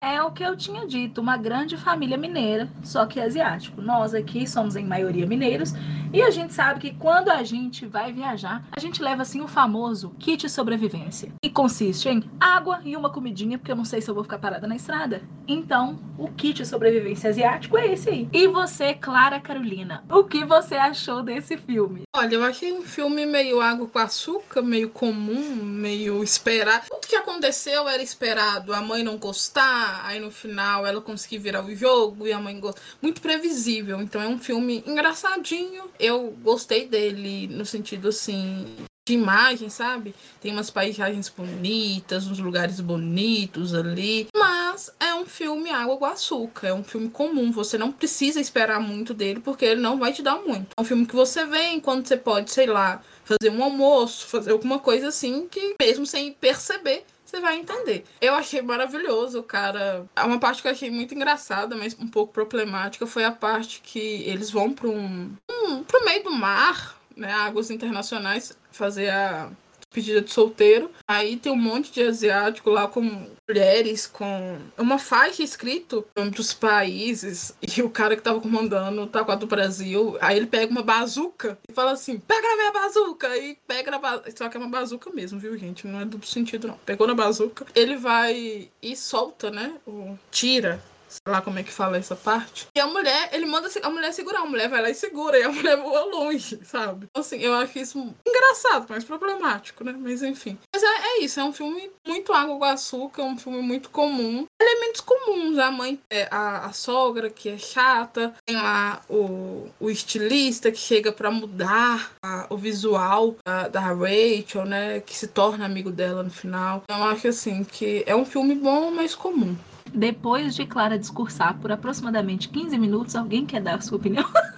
É 0.00 0.22
o 0.22 0.30
que 0.30 0.42
eu 0.42 0.54
tinha 0.54 0.86
dito, 0.86 1.18
uma 1.18 1.36
grande 1.38 1.78
família 1.78 2.18
mineira, 2.18 2.68
só 2.82 3.06
que 3.06 3.18
asiático. 3.18 3.80
Nós 3.80 4.12
aqui 4.12 4.46
somos 4.46 4.76
em 4.76 4.84
maioria 4.84 5.26
mineiros 5.26 5.72
e 6.12 6.20
a 6.20 6.30
gente 6.30 6.52
sabe 6.52 6.78
que 6.78 6.94
quando 6.94 7.30
a 7.30 7.42
gente 7.42 7.86
vai 7.86 8.12
viajar, 8.12 8.64
a 8.70 8.78
gente 8.78 9.02
leva 9.02 9.22
assim 9.22 9.40
o 9.40 9.48
famoso 9.48 10.14
kit 10.18 10.48
sobrevivência, 10.48 11.32
que 11.42 11.50
consiste 11.50 12.08
em 12.08 12.22
água 12.38 12.80
e 12.84 12.94
uma 12.96 13.10
comidinha, 13.10 13.58
porque 13.58 13.72
eu 13.72 13.76
não 13.76 13.84
sei 13.84 14.02
se 14.02 14.10
eu 14.10 14.14
vou 14.14 14.22
ficar 14.22 14.38
parada 14.38 14.66
na 14.66 14.76
estrada. 14.76 15.22
Então, 15.48 15.98
o 16.18 16.28
kit 16.28 16.64
sobrevivência 16.66 17.30
asiático 17.30 17.76
é 17.76 17.92
esse 17.92 18.10
aí. 18.10 18.28
E 18.32 18.46
você, 18.46 18.94
Clara 18.94 19.40
Carolina, 19.40 20.04
o 20.10 20.24
que 20.24 20.44
você 20.44 20.74
achou 20.74 21.22
desse 21.22 21.56
filme? 21.56 22.02
Olha, 22.14 22.34
eu 22.34 22.44
achei 22.44 22.72
um 22.72 22.82
filme 22.82 23.26
meio 23.26 23.60
água 23.60 23.86
com 23.86 23.98
açúcar, 23.98 24.62
meio 24.62 24.90
comum, 24.90 25.56
meio 25.64 26.22
esperado. 26.22 26.84
Tudo 26.88 27.08
que 27.08 27.16
aconteceu 27.16 27.88
era 27.88 28.02
esperado. 28.02 28.72
A 28.72 28.80
mãe 28.80 29.02
não 29.02 29.18
gostar, 29.44 30.02
aí 30.04 30.18
no 30.18 30.30
final 30.30 30.86
ela 30.86 31.00
conseguir 31.00 31.38
virar 31.38 31.64
o 31.64 31.74
jogo 31.74 32.26
e 32.26 32.32
a 32.32 32.40
mãe 32.40 32.58
gostar. 32.58 32.80
Muito 33.02 33.20
previsível. 33.20 34.00
Então 34.00 34.22
é 34.22 34.28
um 34.28 34.38
filme 34.38 34.82
engraçadinho. 34.86 35.84
Eu 35.98 36.34
gostei 36.42 36.88
dele 36.88 37.46
no 37.48 37.66
sentido 37.66 38.08
assim. 38.08 38.66
De 39.06 39.12
imagem, 39.12 39.68
sabe? 39.68 40.14
Tem 40.40 40.50
umas 40.50 40.70
paisagens 40.70 41.28
bonitas, 41.28 42.26
uns 42.26 42.38
lugares 42.38 42.80
bonitos 42.80 43.74
ali. 43.74 44.28
Mas 44.34 44.90
é 44.98 45.14
um 45.14 45.26
filme 45.26 45.68
água 45.68 45.98
com 45.98 46.06
açúcar. 46.06 46.68
É 46.68 46.72
um 46.72 46.82
filme 46.82 47.10
comum. 47.10 47.52
Você 47.52 47.76
não 47.76 47.92
precisa 47.92 48.40
esperar 48.40 48.80
muito 48.80 49.12
dele, 49.12 49.40
porque 49.40 49.66
ele 49.66 49.82
não 49.82 49.98
vai 49.98 50.14
te 50.14 50.22
dar 50.22 50.36
muito. 50.36 50.68
É 50.74 50.80
um 50.80 50.84
filme 50.84 51.04
que 51.04 51.14
você 51.14 51.44
vê 51.44 51.66
enquanto 51.66 52.08
você 52.08 52.16
pode, 52.16 52.50
sei 52.50 52.64
lá, 52.64 53.02
fazer 53.24 53.54
um 53.54 53.62
almoço, 53.62 54.26
fazer 54.26 54.52
alguma 54.52 54.78
coisa 54.78 55.08
assim, 55.08 55.46
que 55.50 55.74
mesmo 55.78 56.06
sem 56.06 56.32
perceber, 56.32 57.04
você 57.34 57.40
vai 57.40 57.56
entender. 57.58 58.04
Eu 58.20 58.34
achei 58.34 58.62
maravilhoso, 58.62 59.42
cara. 59.42 60.06
Uma 60.24 60.38
parte 60.38 60.62
que 60.62 60.68
eu 60.68 60.72
achei 60.72 60.90
muito 60.90 61.14
engraçada, 61.14 61.76
mas 61.76 61.96
um 61.98 62.06
pouco 62.06 62.32
problemática, 62.32 63.06
foi 63.06 63.24
a 63.24 63.32
parte 63.32 63.80
que 63.82 64.22
eles 64.22 64.50
vão 64.50 64.72
para 64.72 64.88
um, 64.88 65.32
um 65.50 65.82
pro 65.82 66.04
meio 66.04 66.22
do 66.22 66.30
mar, 66.30 66.96
né, 67.16 67.32
águas 67.32 67.70
internacionais, 67.70 68.56
fazer 68.70 69.10
a 69.10 69.50
pedida 69.94 70.20
de 70.20 70.32
solteiro. 70.32 70.90
Aí 71.06 71.36
tem 71.36 71.52
um 71.52 71.56
monte 71.56 71.92
de 71.92 72.02
asiático 72.02 72.68
lá 72.68 72.88
com 72.88 73.28
mulheres 73.48 74.06
com 74.06 74.58
uma 74.76 74.98
faixa 74.98 75.42
escrito 75.42 76.04
em 76.16 76.30
dos 76.30 76.52
países 76.52 77.54
e 77.62 77.82
o 77.82 77.90
cara 77.90 78.16
que 78.16 78.22
tava 78.22 78.40
comandando 78.40 79.06
tá 79.06 79.22
com 79.22 79.32
a 79.32 79.34
do 79.34 79.46
Brasil, 79.46 80.16
aí 80.20 80.36
ele 80.36 80.46
pega 80.46 80.72
uma 80.72 80.82
bazuca 80.82 81.58
e 81.68 81.72
fala 81.72 81.92
assim: 81.92 82.18
"Pega 82.18 82.48
na 82.48 82.56
minha 82.56 82.72
bazuca" 82.72 83.36
e 83.36 83.56
pega 83.66 83.90
na 83.90 83.98
bazuca, 83.98 84.32
só 84.36 84.48
que 84.48 84.56
é 84.56 84.60
uma 84.60 84.68
bazuca 84.68 85.10
mesmo, 85.10 85.38
viu, 85.38 85.56
gente? 85.56 85.86
Não 85.86 86.00
é 86.00 86.04
duplo 86.04 86.26
sentido 86.26 86.66
não. 86.66 86.78
Pegou 86.86 87.06
na 87.06 87.14
bazuca, 87.14 87.66
ele 87.74 87.96
vai 87.96 88.68
e 88.82 88.96
solta, 88.96 89.50
né? 89.50 89.74
O 89.86 90.18
tira 90.30 90.80
sei 91.14 91.32
lá 91.32 91.40
como 91.40 91.58
é 91.58 91.62
que 91.62 91.72
fala 91.72 91.96
essa 91.96 92.16
parte. 92.16 92.68
E 92.74 92.80
a 92.80 92.86
mulher, 92.86 93.30
ele 93.32 93.46
manda 93.46 93.68
a 93.82 93.90
mulher 93.90 94.12
segurar, 94.12 94.40
a 94.40 94.46
mulher 94.46 94.68
vai 94.68 94.82
lá 94.82 94.90
e 94.90 94.94
segura, 94.94 95.38
e 95.38 95.42
a 95.42 95.50
mulher 95.52 95.76
voa 95.76 96.04
longe, 96.04 96.60
sabe? 96.64 97.06
Então, 97.10 97.20
assim, 97.20 97.38
eu 97.38 97.54
acho 97.54 97.78
isso 97.78 98.14
engraçado, 98.26 98.86
mas 98.88 99.04
problemático, 99.04 99.84
né? 99.84 99.94
Mas 99.98 100.22
enfim. 100.22 100.58
Mas 100.74 100.82
é, 100.82 100.86
é 100.86 101.24
isso, 101.24 101.40
é 101.40 101.44
um 101.44 101.52
filme 101.52 101.90
muito 102.06 102.32
água 102.32 102.58
com 102.58 102.64
açúcar, 102.64 103.22
é 103.22 103.24
um 103.24 103.38
filme 103.38 103.62
muito 103.62 103.90
comum. 103.90 104.44
Ele 104.60 104.74
elementos 104.74 105.00
comuns. 105.00 105.58
A 105.58 105.70
mãe, 105.70 105.98
é, 106.10 106.28
a, 106.30 106.66
a 106.66 106.72
sogra 106.72 107.30
que 107.30 107.48
é 107.48 107.58
chata, 107.58 108.34
tem 108.44 108.56
lá 108.56 109.00
o, 109.08 109.68
o 109.80 109.90
estilista 109.90 110.70
que 110.70 110.78
chega 110.78 111.12
para 111.12 111.30
mudar 111.30 112.12
a, 112.22 112.46
o 112.50 112.56
visual 112.56 113.36
da, 113.44 113.68
da 113.68 113.80
Rachel, 113.80 114.64
né? 114.64 115.00
Que 115.00 115.16
se 115.16 115.28
torna 115.28 115.64
amigo 115.64 115.90
dela 115.90 116.22
no 116.22 116.30
final. 116.30 116.82
Então, 116.84 116.98
eu 116.98 117.04
acho 117.04 117.28
assim 117.28 117.64
que 117.64 118.02
é 118.06 118.14
um 118.14 118.24
filme 118.24 118.54
bom, 118.54 118.90
mas 118.90 119.14
comum. 119.14 119.56
Depois 119.94 120.56
de 120.56 120.66
Clara 120.66 120.98
discursar 120.98 121.56
por 121.60 121.70
aproximadamente 121.70 122.48
15 122.48 122.76
minutos, 122.76 123.14
alguém 123.14 123.46
quer 123.46 123.62
dar 123.62 123.80
sua 123.80 123.96
opinião? 123.96 124.28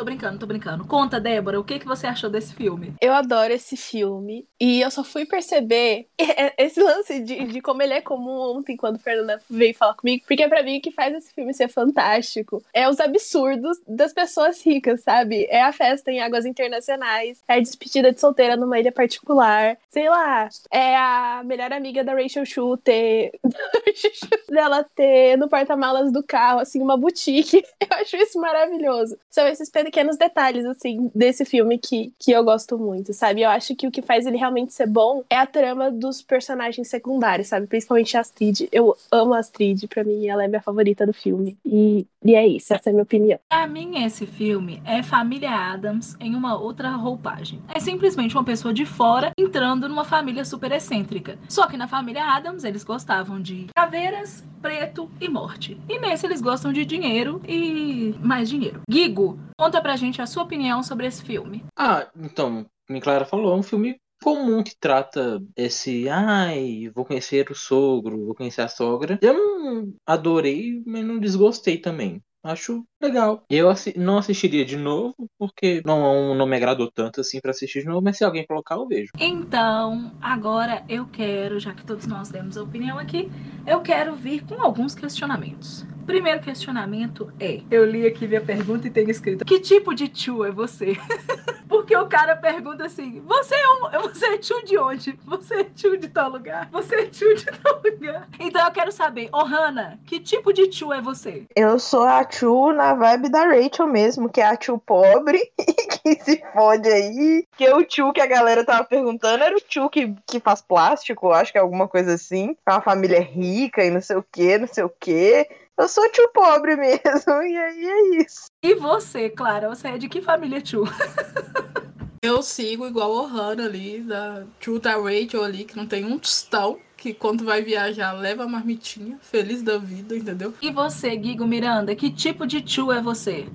Tô 0.00 0.04
brincando, 0.04 0.38
tô 0.38 0.46
brincando. 0.46 0.86
Conta, 0.86 1.20
Débora, 1.20 1.60
o 1.60 1.64
que, 1.64 1.78
que 1.78 1.86
você 1.86 2.06
achou 2.06 2.30
desse 2.30 2.54
filme? 2.54 2.94
Eu 3.02 3.12
adoro 3.12 3.52
esse 3.52 3.76
filme. 3.76 4.48
E 4.58 4.80
eu 4.80 4.90
só 4.90 5.04
fui 5.04 5.26
perceber 5.26 6.06
esse 6.56 6.82
lance 6.82 7.20
de, 7.20 7.44
de 7.44 7.60
como 7.60 7.82
ele 7.82 7.92
é 7.92 8.00
comum 8.00 8.56
ontem, 8.56 8.78
quando 8.78 8.98
Fernanda 8.98 9.42
veio 9.50 9.74
falar 9.74 9.92
comigo. 9.92 10.24
Porque 10.26 10.48
pra 10.48 10.62
mim 10.62 10.78
o 10.78 10.80
que 10.80 10.90
faz 10.90 11.14
esse 11.14 11.34
filme 11.34 11.52
ser 11.52 11.68
fantástico 11.68 12.62
é 12.72 12.88
os 12.88 12.98
absurdos 12.98 13.76
das 13.86 14.14
pessoas 14.14 14.64
ricas, 14.64 15.02
sabe? 15.02 15.46
É 15.50 15.60
a 15.60 15.70
festa 15.70 16.10
em 16.10 16.22
águas 16.22 16.46
internacionais, 16.46 17.42
é 17.46 17.56
a 17.56 17.60
despedida 17.60 18.10
de 18.10 18.18
solteira 18.18 18.56
numa 18.56 18.80
ilha 18.80 18.90
particular. 18.90 19.76
Sei 19.90 20.08
lá, 20.08 20.48
é 20.72 20.96
a 20.96 21.42
melhor 21.44 21.74
amiga 21.74 22.02
da 22.02 22.14
Rachel 22.14 22.46
Chu 22.46 22.78
ter. 22.78 23.32
dela 24.50 24.84
ter 24.96 25.36
no 25.36 25.48
porta-malas 25.48 26.12
do 26.12 26.22
carro, 26.22 26.60
assim, 26.60 26.80
uma 26.80 26.96
boutique. 26.96 27.62
Eu 27.80 27.98
acho 27.98 28.16
isso 28.16 28.40
maravilhoso. 28.40 29.18
São 29.30 29.46
esses 29.46 29.68
pequenos 29.90 30.16
detalhes, 30.16 30.64
assim, 30.66 31.10
desse 31.12 31.44
filme 31.44 31.76
que, 31.76 32.14
que 32.16 32.30
eu 32.30 32.44
gosto 32.44 32.78
muito, 32.78 33.12
sabe? 33.12 33.42
Eu 33.42 33.50
acho 33.50 33.74
que 33.74 33.88
o 33.88 33.90
que 33.90 34.00
faz 34.00 34.24
ele 34.24 34.36
realmente 34.36 34.72
ser 34.72 34.86
bom 34.86 35.24
é 35.28 35.36
a 35.36 35.44
trama 35.44 35.90
dos 35.90 36.22
personagens 36.22 36.88
secundários, 36.88 37.48
sabe? 37.48 37.66
Principalmente 37.66 38.16
a 38.16 38.20
Astrid. 38.20 38.68
Eu 38.70 38.96
amo 39.10 39.34
a 39.34 39.40
Astrid, 39.40 39.88
pra 39.88 40.04
mim 40.04 40.28
ela 40.28 40.44
é 40.44 40.48
minha 40.48 40.62
favorita 40.62 41.04
do 41.04 41.12
filme. 41.12 41.58
E, 41.64 42.06
e 42.24 42.36
é 42.36 42.46
isso, 42.46 42.72
essa 42.72 42.88
é 42.88 42.90
a 42.90 42.92
minha 42.92 43.02
opinião. 43.02 43.40
Pra 43.48 43.66
mim, 43.66 44.04
esse 44.04 44.26
filme 44.26 44.80
é 44.86 45.02
Família 45.02 45.50
Adams 45.50 46.16
em 46.20 46.36
uma 46.36 46.56
outra 46.56 46.90
roupagem. 46.90 47.60
É 47.74 47.80
simplesmente 47.80 48.36
uma 48.36 48.44
pessoa 48.44 48.72
de 48.72 48.86
fora 48.86 49.32
entrando 49.36 49.88
numa 49.88 50.04
família 50.04 50.44
super 50.44 50.70
excêntrica. 50.70 51.36
Só 51.48 51.66
que 51.66 51.76
na 51.76 51.88
família 51.88 52.24
Adams, 52.24 52.62
eles 52.62 52.84
gostavam 52.84 53.42
de 53.42 53.66
caveiras, 53.74 54.44
preto 54.62 55.10
e 55.20 55.28
morte. 55.28 55.80
E 55.88 55.98
nesse 55.98 56.26
eles 56.26 56.40
gostam 56.40 56.72
de 56.72 56.84
dinheiro 56.84 57.40
e 57.48 58.14
mais 58.22 58.48
dinheiro. 58.48 58.82
Gigo, 58.88 59.38
conta 59.58 59.79
pra 59.80 59.96
gente 59.96 60.20
a 60.22 60.26
sua 60.26 60.42
opinião 60.42 60.82
sobre 60.82 61.06
esse 61.06 61.22
filme. 61.22 61.64
Ah, 61.76 62.08
então, 62.16 62.66
como 62.86 63.00
Clara 63.00 63.24
falou, 63.24 63.52
é 63.52 63.56
um 63.56 63.62
filme 63.62 63.96
comum 64.22 64.62
que 64.62 64.76
trata 64.78 65.42
esse, 65.56 66.08
ai, 66.08 66.90
vou 66.94 67.04
conhecer 67.04 67.50
o 67.50 67.54
sogro, 67.54 68.26
vou 68.26 68.34
conhecer 68.34 68.62
a 68.62 68.68
sogra. 68.68 69.18
Eu 69.22 69.34
não 69.34 69.94
adorei, 70.06 70.82
mas 70.86 71.04
não 71.04 71.18
desgostei 71.18 71.78
também. 71.78 72.22
Acho 72.42 72.84
legal. 73.02 73.44
Eu 73.50 73.68
assi 73.68 73.92
não 73.98 74.16
assistiria 74.16 74.64
de 74.64 74.76
novo, 74.76 75.14
porque 75.38 75.82
não, 75.84 76.34
não 76.34 76.46
me 76.46 76.56
agradou 76.56 76.90
tanto 76.90 77.20
assim 77.20 77.38
para 77.38 77.50
assistir 77.50 77.80
de 77.80 77.86
novo, 77.86 78.00
mas 78.02 78.16
se 78.16 78.24
alguém 78.24 78.46
colocar, 78.46 78.76
eu 78.76 78.88
vejo. 78.88 79.10
Então, 79.18 80.10
agora 80.22 80.82
eu 80.88 81.06
quero, 81.06 81.60
já 81.60 81.74
que 81.74 81.84
todos 81.84 82.06
nós 82.06 82.30
demos 82.30 82.56
a 82.56 82.62
opinião 82.62 82.98
aqui, 82.98 83.30
eu 83.66 83.80
quero 83.82 84.14
vir 84.14 84.42
com 84.44 84.60
alguns 84.62 84.94
questionamentos. 84.94 85.84
Primeiro 86.06 86.40
questionamento 86.40 87.32
é: 87.38 87.60
eu 87.70 87.84
li 87.84 88.06
aqui 88.06 88.26
minha 88.26 88.40
pergunta 88.40 88.86
e 88.86 88.90
tem 88.90 89.08
escrito: 89.10 89.44
Que 89.44 89.60
tipo 89.60 89.94
de 89.94 90.08
tio 90.08 90.44
é 90.44 90.50
você? 90.50 90.96
Porque 91.68 91.96
o 91.96 92.06
cara 92.06 92.34
pergunta 92.36 92.84
assim: 92.86 93.22
Você 93.26 93.54
é, 93.54 93.68
um, 93.68 94.02
você 94.02 94.26
é 94.26 94.38
tio 94.38 94.64
de 94.64 94.76
onde? 94.78 95.18
Você 95.24 95.54
é 95.54 95.64
tio 95.64 95.96
de 95.96 96.08
tal 96.08 96.30
lugar? 96.30 96.68
Você 96.72 96.94
é 96.96 97.06
tio 97.06 97.34
de 97.36 97.46
tal 97.46 97.80
lugar? 97.84 98.28
Então 98.38 98.64
eu 98.64 98.72
quero 98.72 98.90
saber, 98.90 99.28
ô 99.32 99.38
oh, 99.38 99.44
Hannah, 99.44 99.98
que 100.04 100.18
tipo 100.18 100.52
de 100.52 100.66
tio 100.68 100.92
é 100.92 101.00
você? 101.00 101.44
Eu 101.54 101.78
sou 101.78 102.02
a 102.02 102.24
tio 102.24 102.72
na 102.72 102.94
vibe 102.94 103.28
da 103.28 103.44
Rachel 103.44 103.86
mesmo, 103.86 104.28
que 104.28 104.40
é 104.40 104.46
a 104.46 104.56
tio 104.56 104.78
pobre 104.78 105.40
que 106.02 106.14
se 106.24 106.42
fode 106.52 106.88
aí. 106.88 107.46
Que 107.56 107.68
o 107.70 107.84
tio 107.84 108.12
que 108.12 108.20
a 108.20 108.26
galera 108.26 108.64
tava 108.64 108.84
perguntando 108.84 109.44
era 109.44 109.56
o 109.56 109.60
tio 109.60 109.88
que, 109.88 110.14
que 110.26 110.40
faz 110.40 110.60
plástico, 110.60 111.30
acho 111.30 111.52
que 111.52 111.58
é 111.58 111.60
alguma 111.60 111.86
coisa 111.86 112.14
assim. 112.14 112.56
É 112.66 112.72
uma 112.72 112.80
família 112.80 113.20
rica 113.20 113.84
e 113.84 113.90
não 113.90 114.00
sei 114.00 114.16
o 114.16 114.24
que, 114.30 114.58
não 114.58 114.66
sei 114.66 114.84
o 114.84 114.92
que. 115.00 115.48
Eu 115.80 115.88
sou 115.88 116.06
tio 116.12 116.28
pobre 116.34 116.76
mesmo, 116.76 117.00
e 117.42 117.56
aí 117.56 117.86
é 117.86 118.22
isso. 118.22 118.44
E 118.62 118.74
você, 118.74 119.30
Clara, 119.30 119.66
você 119.66 119.88
é 119.88 119.96
de 119.96 120.10
que 120.10 120.20
família 120.20 120.60
tio? 120.60 120.84
Eu 122.22 122.42
sigo 122.42 122.86
igual 122.86 123.10
o 123.10 123.24
Hannah 123.24 123.64
ali, 123.64 124.00
da 124.00 124.44
tio 124.60 124.78
da 124.78 124.92
Rachel 124.96 125.42
ali, 125.42 125.64
que 125.64 125.74
não 125.74 125.86
tem 125.86 126.04
um 126.04 126.18
tostão 126.18 126.78
que 126.98 127.14
quando 127.14 127.46
vai 127.46 127.62
viajar 127.62 128.12
leva 128.12 128.44
a 128.44 128.46
marmitinha, 128.46 129.18
feliz 129.22 129.62
da 129.62 129.78
vida, 129.78 130.14
entendeu? 130.14 130.52
E 130.60 130.70
você, 130.70 131.16
Guigo 131.16 131.46
Miranda, 131.46 131.96
que 131.96 132.10
tipo 132.10 132.46
de 132.46 132.60
tio 132.60 132.92
é 132.92 133.00
você? 133.00 133.48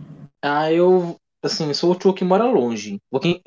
Ah, 0.43 0.73
eu, 0.73 1.17
assim, 1.43 1.71
sou 1.75 1.91
o 1.91 1.95
tio 1.95 2.11
que 2.11 2.25
mora 2.25 2.45
longe. 2.45 2.97
Porque 3.11 3.39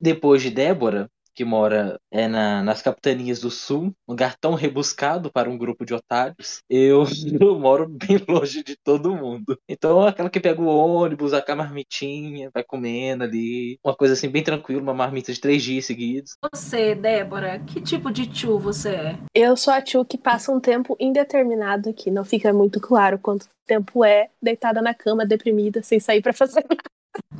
depois 0.00 0.40
de 0.40 0.50
Débora, 0.50 1.10
que 1.34 1.44
mora 1.44 1.98
é, 2.10 2.26
na, 2.28 2.62
nas 2.62 2.82
capitanias 2.82 3.40
do 3.40 3.50
sul, 3.50 3.86
um 4.08 4.12
lugar 4.12 4.36
tão 4.38 4.54
rebuscado 4.54 5.30
para 5.30 5.48
um 5.48 5.58
grupo 5.58 5.84
de 5.84 5.94
otários, 5.94 6.62
eu, 6.68 7.04
eu 7.40 7.58
moro 7.58 7.88
bem 7.88 8.22
longe 8.28 8.62
de 8.62 8.76
todo 8.76 9.14
mundo. 9.14 9.58
Então, 9.68 10.02
aquela 10.02 10.30
que 10.30 10.40
pega 10.40 10.60
o 10.60 10.66
ônibus, 10.66 11.32
a 11.32 11.44
marmitinha, 11.54 12.50
vai 12.52 12.62
comendo 12.62 13.24
ali, 13.24 13.78
uma 13.84 13.94
coisa 13.94 14.14
assim 14.14 14.28
bem 14.28 14.42
tranquila, 14.42 14.80
uma 14.80 14.94
marmita 14.94 15.32
de 15.32 15.40
três 15.40 15.62
dias 15.62 15.86
seguidos. 15.86 16.36
Você, 16.52 16.94
Débora, 16.94 17.58
que 17.60 17.80
tipo 17.80 18.10
de 18.10 18.26
tio 18.26 18.58
você 18.58 18.90
é? 18.90 19.18
Eu 19.34 19.56
sou 19.56 19.72
a 19.72 19.82
tio 19.82 20.04
que 20.04 20.16
passa 20.16 20.52
um 20.52 20.60
tempo 20.60 20.96
indeterminado 21.00 21.90
aqui, 21.90 22.10
não 22.10 22.24
fica 22.24 22.52
muito 22.52 22.80
claro 22.80 23.18
quanto 23.18 23.46
tempo 23.66 24.04
é 24.04 24.28
deitada 24.42 24.80
na 24.82 24.94
cama, 24.94 25.26
deprimida, 25.26 25.82
sem 25.82 26.00
sair 26.00 26.22
para 26.22 26.32
fazer 26.32 26.64
nada. 26.68 26.82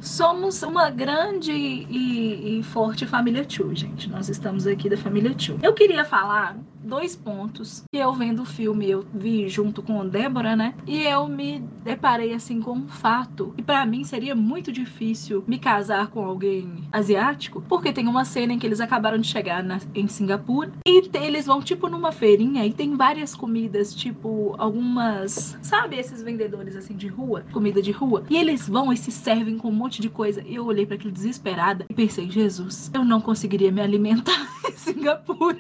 Somos 0.01 0.63
uma 0.63 0.89
grande 0.91 1.53
e, 1.53 2.59
e, 2.59 2.63
forte 2.63 3.07
família 3.07 3.45
Chu, 3.49 3.75
gente. 3.75 4.09
Nós 4.09 4.29
estamos 4.29 4.67
aqui 4.67 4.89
da 4.89 4.97
família 4.97 5.35
Chu. 5.39 5.59
Eu 5.63 5.75
queria 5.75 6.05
falar 6.05 6.57
dois 6.83 7.15
pontos 7.15 7.85
que 7.93 7.99
eu 7.99 8.13
vendo 8.13 8.43
o 8.43 8.45
filme, 8.45 8.91
eu 8.91 9.05
vi 9.15 9.49
junto 9.49 9.83
com 9.83 10.07
Débora, 10.07 10.57
né? 10.57 10.75
E 10.87 11.03
eu 11.03 11.29
me 11.29 11.61
deparei 11.85 12.33
assim 12.33 12.61
com 12.61 12.73
um 12.73 12.89
fato. 12.89 13.55
E 13.57 13.63
para 13.63 13.85
mim 13.85 14.03
seria 14.03 14.35
muito 14.35 14.73
difícil 14.73 15.45
me 15.47 15.59
casar 15.59 16.09
com 16.09 16.25
alguém 16.25 16.89
asiático, 16.91 17.63
porque 17.69 17.93
tem 17.93 18.09
uma 18.09 18.25
cena 18.25 18.53
em 18.53 18.59
que 18.59 18.67
eles 18.67 18.81
acabaram 18.81 19.19
de 19.19 19.29
chegar 19.29 19.63
na, 19.63 19.79
em 19.95 20.09
Singapura 20.09 20.73
e 20.87 21.11
eles 21.15 21.47
vão 21.47 21.61
tipo 21.61 21.89
numa 21.89 22.11
feirinha 22.11 22.65
e 22.65 22.73
tem 22.73 22.97
várias 22.97 23.35
comidas, 23.35 23.95
tipo 23.95 24.55
algumas, 24.59 25.59
sabe, 25.63 25.97
esses 25.97 26.23
vendedores 26.23 26.75
assim 26.75 26.97
de 26.97 27.07
rua, 27.07 27.45
comida 27.53 27.83
de 27.83 27.93
rua, 27.93 28.25
e 28.31 28.37
eles 28.37 28.69
vão 28.69 28.93
e 28.93 28.97
se 28.97 29.11
servem 29.11 29.59
com 29.61 29.69
um 29.69 29.73
monte 29.73 30.01
de 30.01 30.09
coisa. 30.09 30.43
Eu 30.47 30.65
olhei 30.67 30.87
para 30.87 30.97
aquilo 30.97 31.13
desesperada 31.13 31.85
e 31.89 31.95
pensei, 31.95 32.31
Jesus, 32.31 32.91
eu 32.95 33.05
não 33.05 33.21
conseguiria 33.21 33.71
me 33.71 33.81
alimentar 33.81 34.49
em 34.69 34.73
Singapura. 34.73 35.59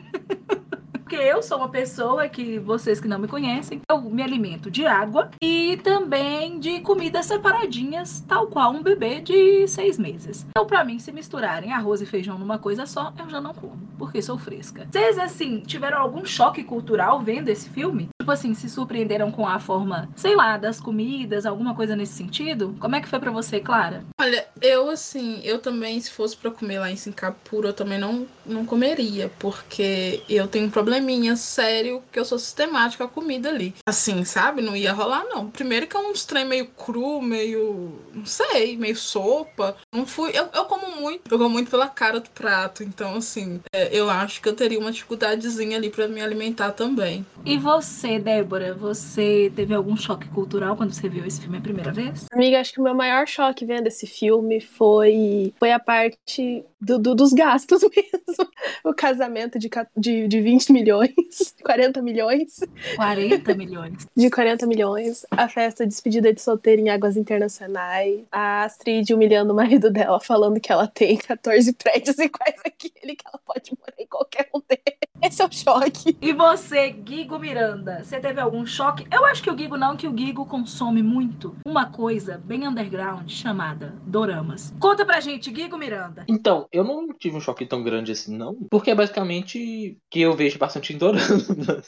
porque 0.92 1.16
eu 1.16 1.42
sou 1.42 1.59
uma 1.59 1.69
pessoa 1.69 2.28
que 2.28 2.61
vocês 2.61 3.00
que 3.00 3.09
não 3.09 3.19
me 3.19 3.26
conhecem, 3.26 3.80
eu 3.90 4.00
me 4.00 4.23
alimento 4.23 4.71
de 4.71 4.87
água 4.87 5.28
e 5.42 5.76
também 5.83 6.61
de 6.61 6.80
comidas 6.83 7.26
separadinhas, 7.26 8.21
tal 8.21 8.47
qual 8.47 8.71
um 8.71 8.80
bebê 8.80 9.21
de 9.21 9.66
seis 9.66 9.99
meses. 9.99 10.47
Então, 10.50 10.64
para 10.64 10.85
mim, 10.85 11.00
se 11.00 11.11
misturarem 11.11 11.73
arroz 11.73 12.00
e 12.00 12.07
feijão 12.07 12.38
numa 12.38 12.59
coisa 12.59 12.87
só, 12.87 13.12
eu 13.19 13.28
já 13.28 13.40
não 13.40 13.52
como, 13.52 13.76
porque 13.99 14.23
sou 14.23 14.38
fresca. 14.38 14.87
Vocês, 14.88 15.19
assim, 15.19 15.59
tiveram 15.66 15.99
algum 15.99 16.25
choque 16.25 16.62
cultural 16.62 17.21
vendo 17.21 17.49
esse 17.49 17.69
filme? 17.69 18.09
Tipo 18.21 18.33
assim, 18.33 18.53
se 18.53 18.69
surpreenderam 18.69 19.31
com 19.33 19.47
a 19.49 19.59
forma, 19.59 20.11
sei 20.15 20.37
lá, 20.37 20.59
das 20.59 20.79
comidas, 20.79 21.47
alguma 21.47 21.75
coisa 21.75 21.97
nesse 21.97 22.12
sentido? 22.12 22.77
Como 22.79 22.95
é 22.95 23.00
que 23.00 23.09
foi 23.09 23.19
para 23.19 23.31
você, 23.31 23.61
Clara? 23.61 24.05
Olha, 24.21 24.47
eu 24.61 24.91
assim, 24.91 25.41
eu 25.43 25.59
também, 25.59 25.99
se 25.99 26.11
fosse 26.11 26.37
para 26.37 26.50
comer 26.50 26.81
lá 26.81 26.91
em 26.91 26.97
Singapura, 26.97 27.69
eu 27.69 27.73
também 27.73 27.99
não, 27.99 28.27
não 28.45 28.67
comeria, 28.67 29.31
porque 29.39 30.23
eu 30.29 30.47
tenho 30.47 30.67
um 30.67 30.71
probleminha 30.71 31.35
sério 31.35 32.03
que 32.12 32.21
eu 32.21 32.25
sou 32.27 32.39
sistemática 32.39 33.09
com 33.09 33.11
a 33.11 33.23
comida 33.23 33.49
ali. 33.49 33.75
Assim, 33.89 34.23
sabe? 34.25 34.61
Não 34.61 34.77
ia 34.77 34.93
rolar, 34.93 35.25
não. 35.25 35.50
Primeiro 35.50 35.87
que 35.87 35.97
é 35.97 36.00
um 36.00 36.12
trem 36.12 36.45
meio 36.45 36.67
cru, 36.67 37.23
meio. 37.23 37.99
não 38.12 38.27
sei, 38.27 38.77
meio 38.77 38.97
sopa. 38.97 39.75
Não 39.95 40.05
fui. 40.05 40.31
Eu, 40.35 40.49
eu 40.53 40.65
como 40.67 41.00
muito. 41.00 41.33
Eu 41.33 41.39
como 41.39 41.50
muito 41.50 41.71
pela 41.71 41.89
cara 41.89 42.21
do 42.21 42.29
prato. 42.31 42.83
Então, 42.83 43.17
assim, 43.17 43.61
é, 43.73 43.89
eu 43.97 44.11
acho 44.11 44.43
que 44.43 44.49
eu 44.49 44.55
teria 44.55 44.79
uma 44.79 44.93
dificuldadezinha 44.93 45.79
ali 45.79 45.89
para 45.89 46.07
me 46.07 46.21
alimentar 46.21 46.73
também. 46.73 47.25
E 47.45 47.57
você, 47.57 48.19
Débora, 48.21 48.75
você 48.75 49.53
teve 49.55 49.75
algum 49.75 49.97
choque 49.97 50.29
cultural 50.29 50.77
quando 50.77 50.93
você 50.93 51.09
viu 51.09 51.25
esse 51.25 51.41
filme 51.41 51.59
a 51.59 51.61
primeira 51.61 51.93
vez? 51.93 52.27
Amiga, 52.33 52.61
acho 52.61 52.73
que 52.73 52.81
o 52.81 52.85
meu 52.85 52.95
maior 52.95 53.27
choque 53.27 53.65
vendo 53.65 53.87
esse 53.87 54.07
filme 54.07 54.61
foi, 54.61 55.53
foi 55.59 55.73
a 55.73 55.79
parte 55.79 56.65
do, 56.81 56.99
do- 56.99 57.15
dos 57.15 57.33
gastos 57.33 57.83
mesmo. 57.95 58.51
O 58.85 58.95
casamento 58.95 59.59
de, 59.59 59.69
de, 59.97 60.29
de 60.29 60.41
20 60.41 60.73
milhões, 60.73 61.11
40 61.65 62.01
milhões, 62.03 62.61
40 62.97 63.55
milhões. 63.55 64.07
de 64.17 64.31
40 64.31 64.67
milhões. 64.67 65.27
A 65.31 65.49
festa 65.49 65.85
de 65.85 65.91
despedida 65.91 66.33
de 66.33 66.41
solteiro 66.41 66.81
em 66.83 66.89
águas 66.91 67.17
internacionais. 67.17 68.21
A 68.31 68.65
Astrid 68.65 69.13
humilhando 69.13 69.53
o 69.53 69.57
marido 69.57 69.91
dela, 69.91 70.21
falando 70.21 70.61
que 70.61 70.71
ela 70.73 70.87
tem 70.87 71.17
14 71.17 71.73
prédios 71.75 72.17
iguais 72.19 72.57
àquele, 72.65 73.17
que 73.17 73.25
ela 73.27 73.41
pode 73.45 73.73
morar 73.79 73.95
em 73.99 74.07
qualquer 74.07 74.49
um 74.55 74.61
deles. 74.69 75.01
Esse 75.23 75.43
é 75.43 75.45
o 75.45 75.53
choque. 75.53 76.17
E 76.23 76.33
você, 76.33 76.89
Guigo 76.91 77.39
Miranda, 77.39 78.03
você 78.03 78.19
teve 78.19 78.41
algum 78.41 78.65
choque? 78.65 79.07
Eu 79.13 79.27
acho 79.27 79.43
que 79.43 79.51
o 79.51 79.55
Guigo 79.55 79.77
não, 79.77 79.95
que 79.95 80.07
o 80.09 80.13
Guigo 80.13 80.47
consome 80.47 81.03
muito 81.03 81.55
uma 81.67 81.91
coisa 81.91 82.41
bem 82.43 82.67
underground 82.67 83.29
chamada 83.29 83.95
doramas. 84.07 84.73
Conta 84.81 85.05
pra 85.05 85.21
gente, 85.21 85.51
Guigo 85.51 85.77
Miranda. 85.77 86.25
Então, 86.27 86.67
eu 86.73 86.85
não 86.85 87.09
tive 87.09 87.37
um 87.37 87.41
choque 87.41 87.67
tão 87.67 87.83
grande 87.83 88.12
assim, 88.12 88.37
não. 88.37 88.55
Porque 88.71 88.91
é 88.91 88.95
basicamente 88.95 89.99
que 90.11 90.21
eu 90.21 90.35
vejo 90.35 90.59
bastante 90.59 90.93
em. 90.95 91.21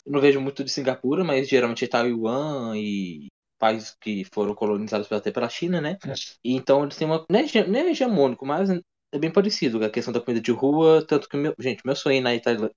Eu 0.04 0.12
não 0.12 0.20
vejo 0.20 0.40
muito 0.40 0.64
de 0.64 0.70
Singapura, 0.70 1.24
mas 1.24 1.48
geralmente 1.48 1.84
é 1.84 1.88
Taiwan 1.88 2.76
e 2.76 3.28
países 3.58 3.96
que 4.00 4.24
foram 4.34 4.54
colonizados 4.54 5.10
até 5.12 5.30
pela 5.30 5.48
China, 5.48 5.80
né? 5.80 5.96
E 6.44 6.54
então 6.54 6.82
eles 6.82 6.96
têm 6.96 7.06
uma. 7.06 7.24
Não 7.30 7.38
é, 7.38 7.66
não 7.66 7.78
é 7.78 7.90
hegemônico, 7.90 8.44
mas 8.44 8.68
é 9.12 9.18
bem 9.18 9.30
parecido. 9.30 9.84
A 9.84 9.90
questão 9.90 10.12
da 10.12 10.20
comida 10.20 10.40
de 10.40 10.50
rua, 10.50 11.04
tanto 11.06 11.28
que, 11.28 11.36
meu, 11.36 11.54
gente, 11.58 11.82
meu 11.84 11.94
sonho 11.94 12.16
ir 12.16 12.20
na, 12.20 12.30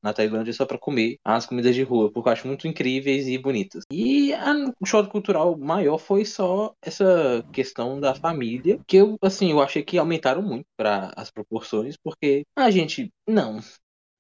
na 0.04 0.14
Tailândia 0.14 0.52
é 0.52 0.54
só 0.54 0.66
pra 0.66 0.78
comer 0.78 1.18
as 1.24 1.46
comidas 1.46 1.74
de 1.74 1.84
rua, 1.84 2.12
porque 2.12 2.30
eu 2.30 2.34
acho 2.34 2.48
muito 2.48 2.68
incríveis 2.68 3.28
e 3.28 3.38
bonitas. 3.38 3.84
E 3.92 4.34
a, 4.34 4.54
o 4.80 4.86
choque 4.86 5.10
cultural 5.10 5.58
maior 5.58 5.98
foi 5.98 6.26
só 6.26 6.74
essa 6.82 7.44
questão 7.54 8.00
da 8.00 8.14
família, 8.14 8.80
que 8.86 8.98
eu, 8.98 9.18
assim, 9.22 9.52
eu 9.52 9.62
achei 9.62 9.84
que 9.84 9.98
aumentaram 9.98 10.42
muito 10.42 10.66
para 10.78 11.12
as 11.16 11.32
proporções, 11.32 11.96
porque 12.04 12.44
a 12.56 12.70
gente, 12.70 13.12
não, 13.28 13.60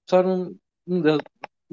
só 0.09 0.23
não, 0.23 0.55
não, 0.87 1.01
deu, 1.01 1.17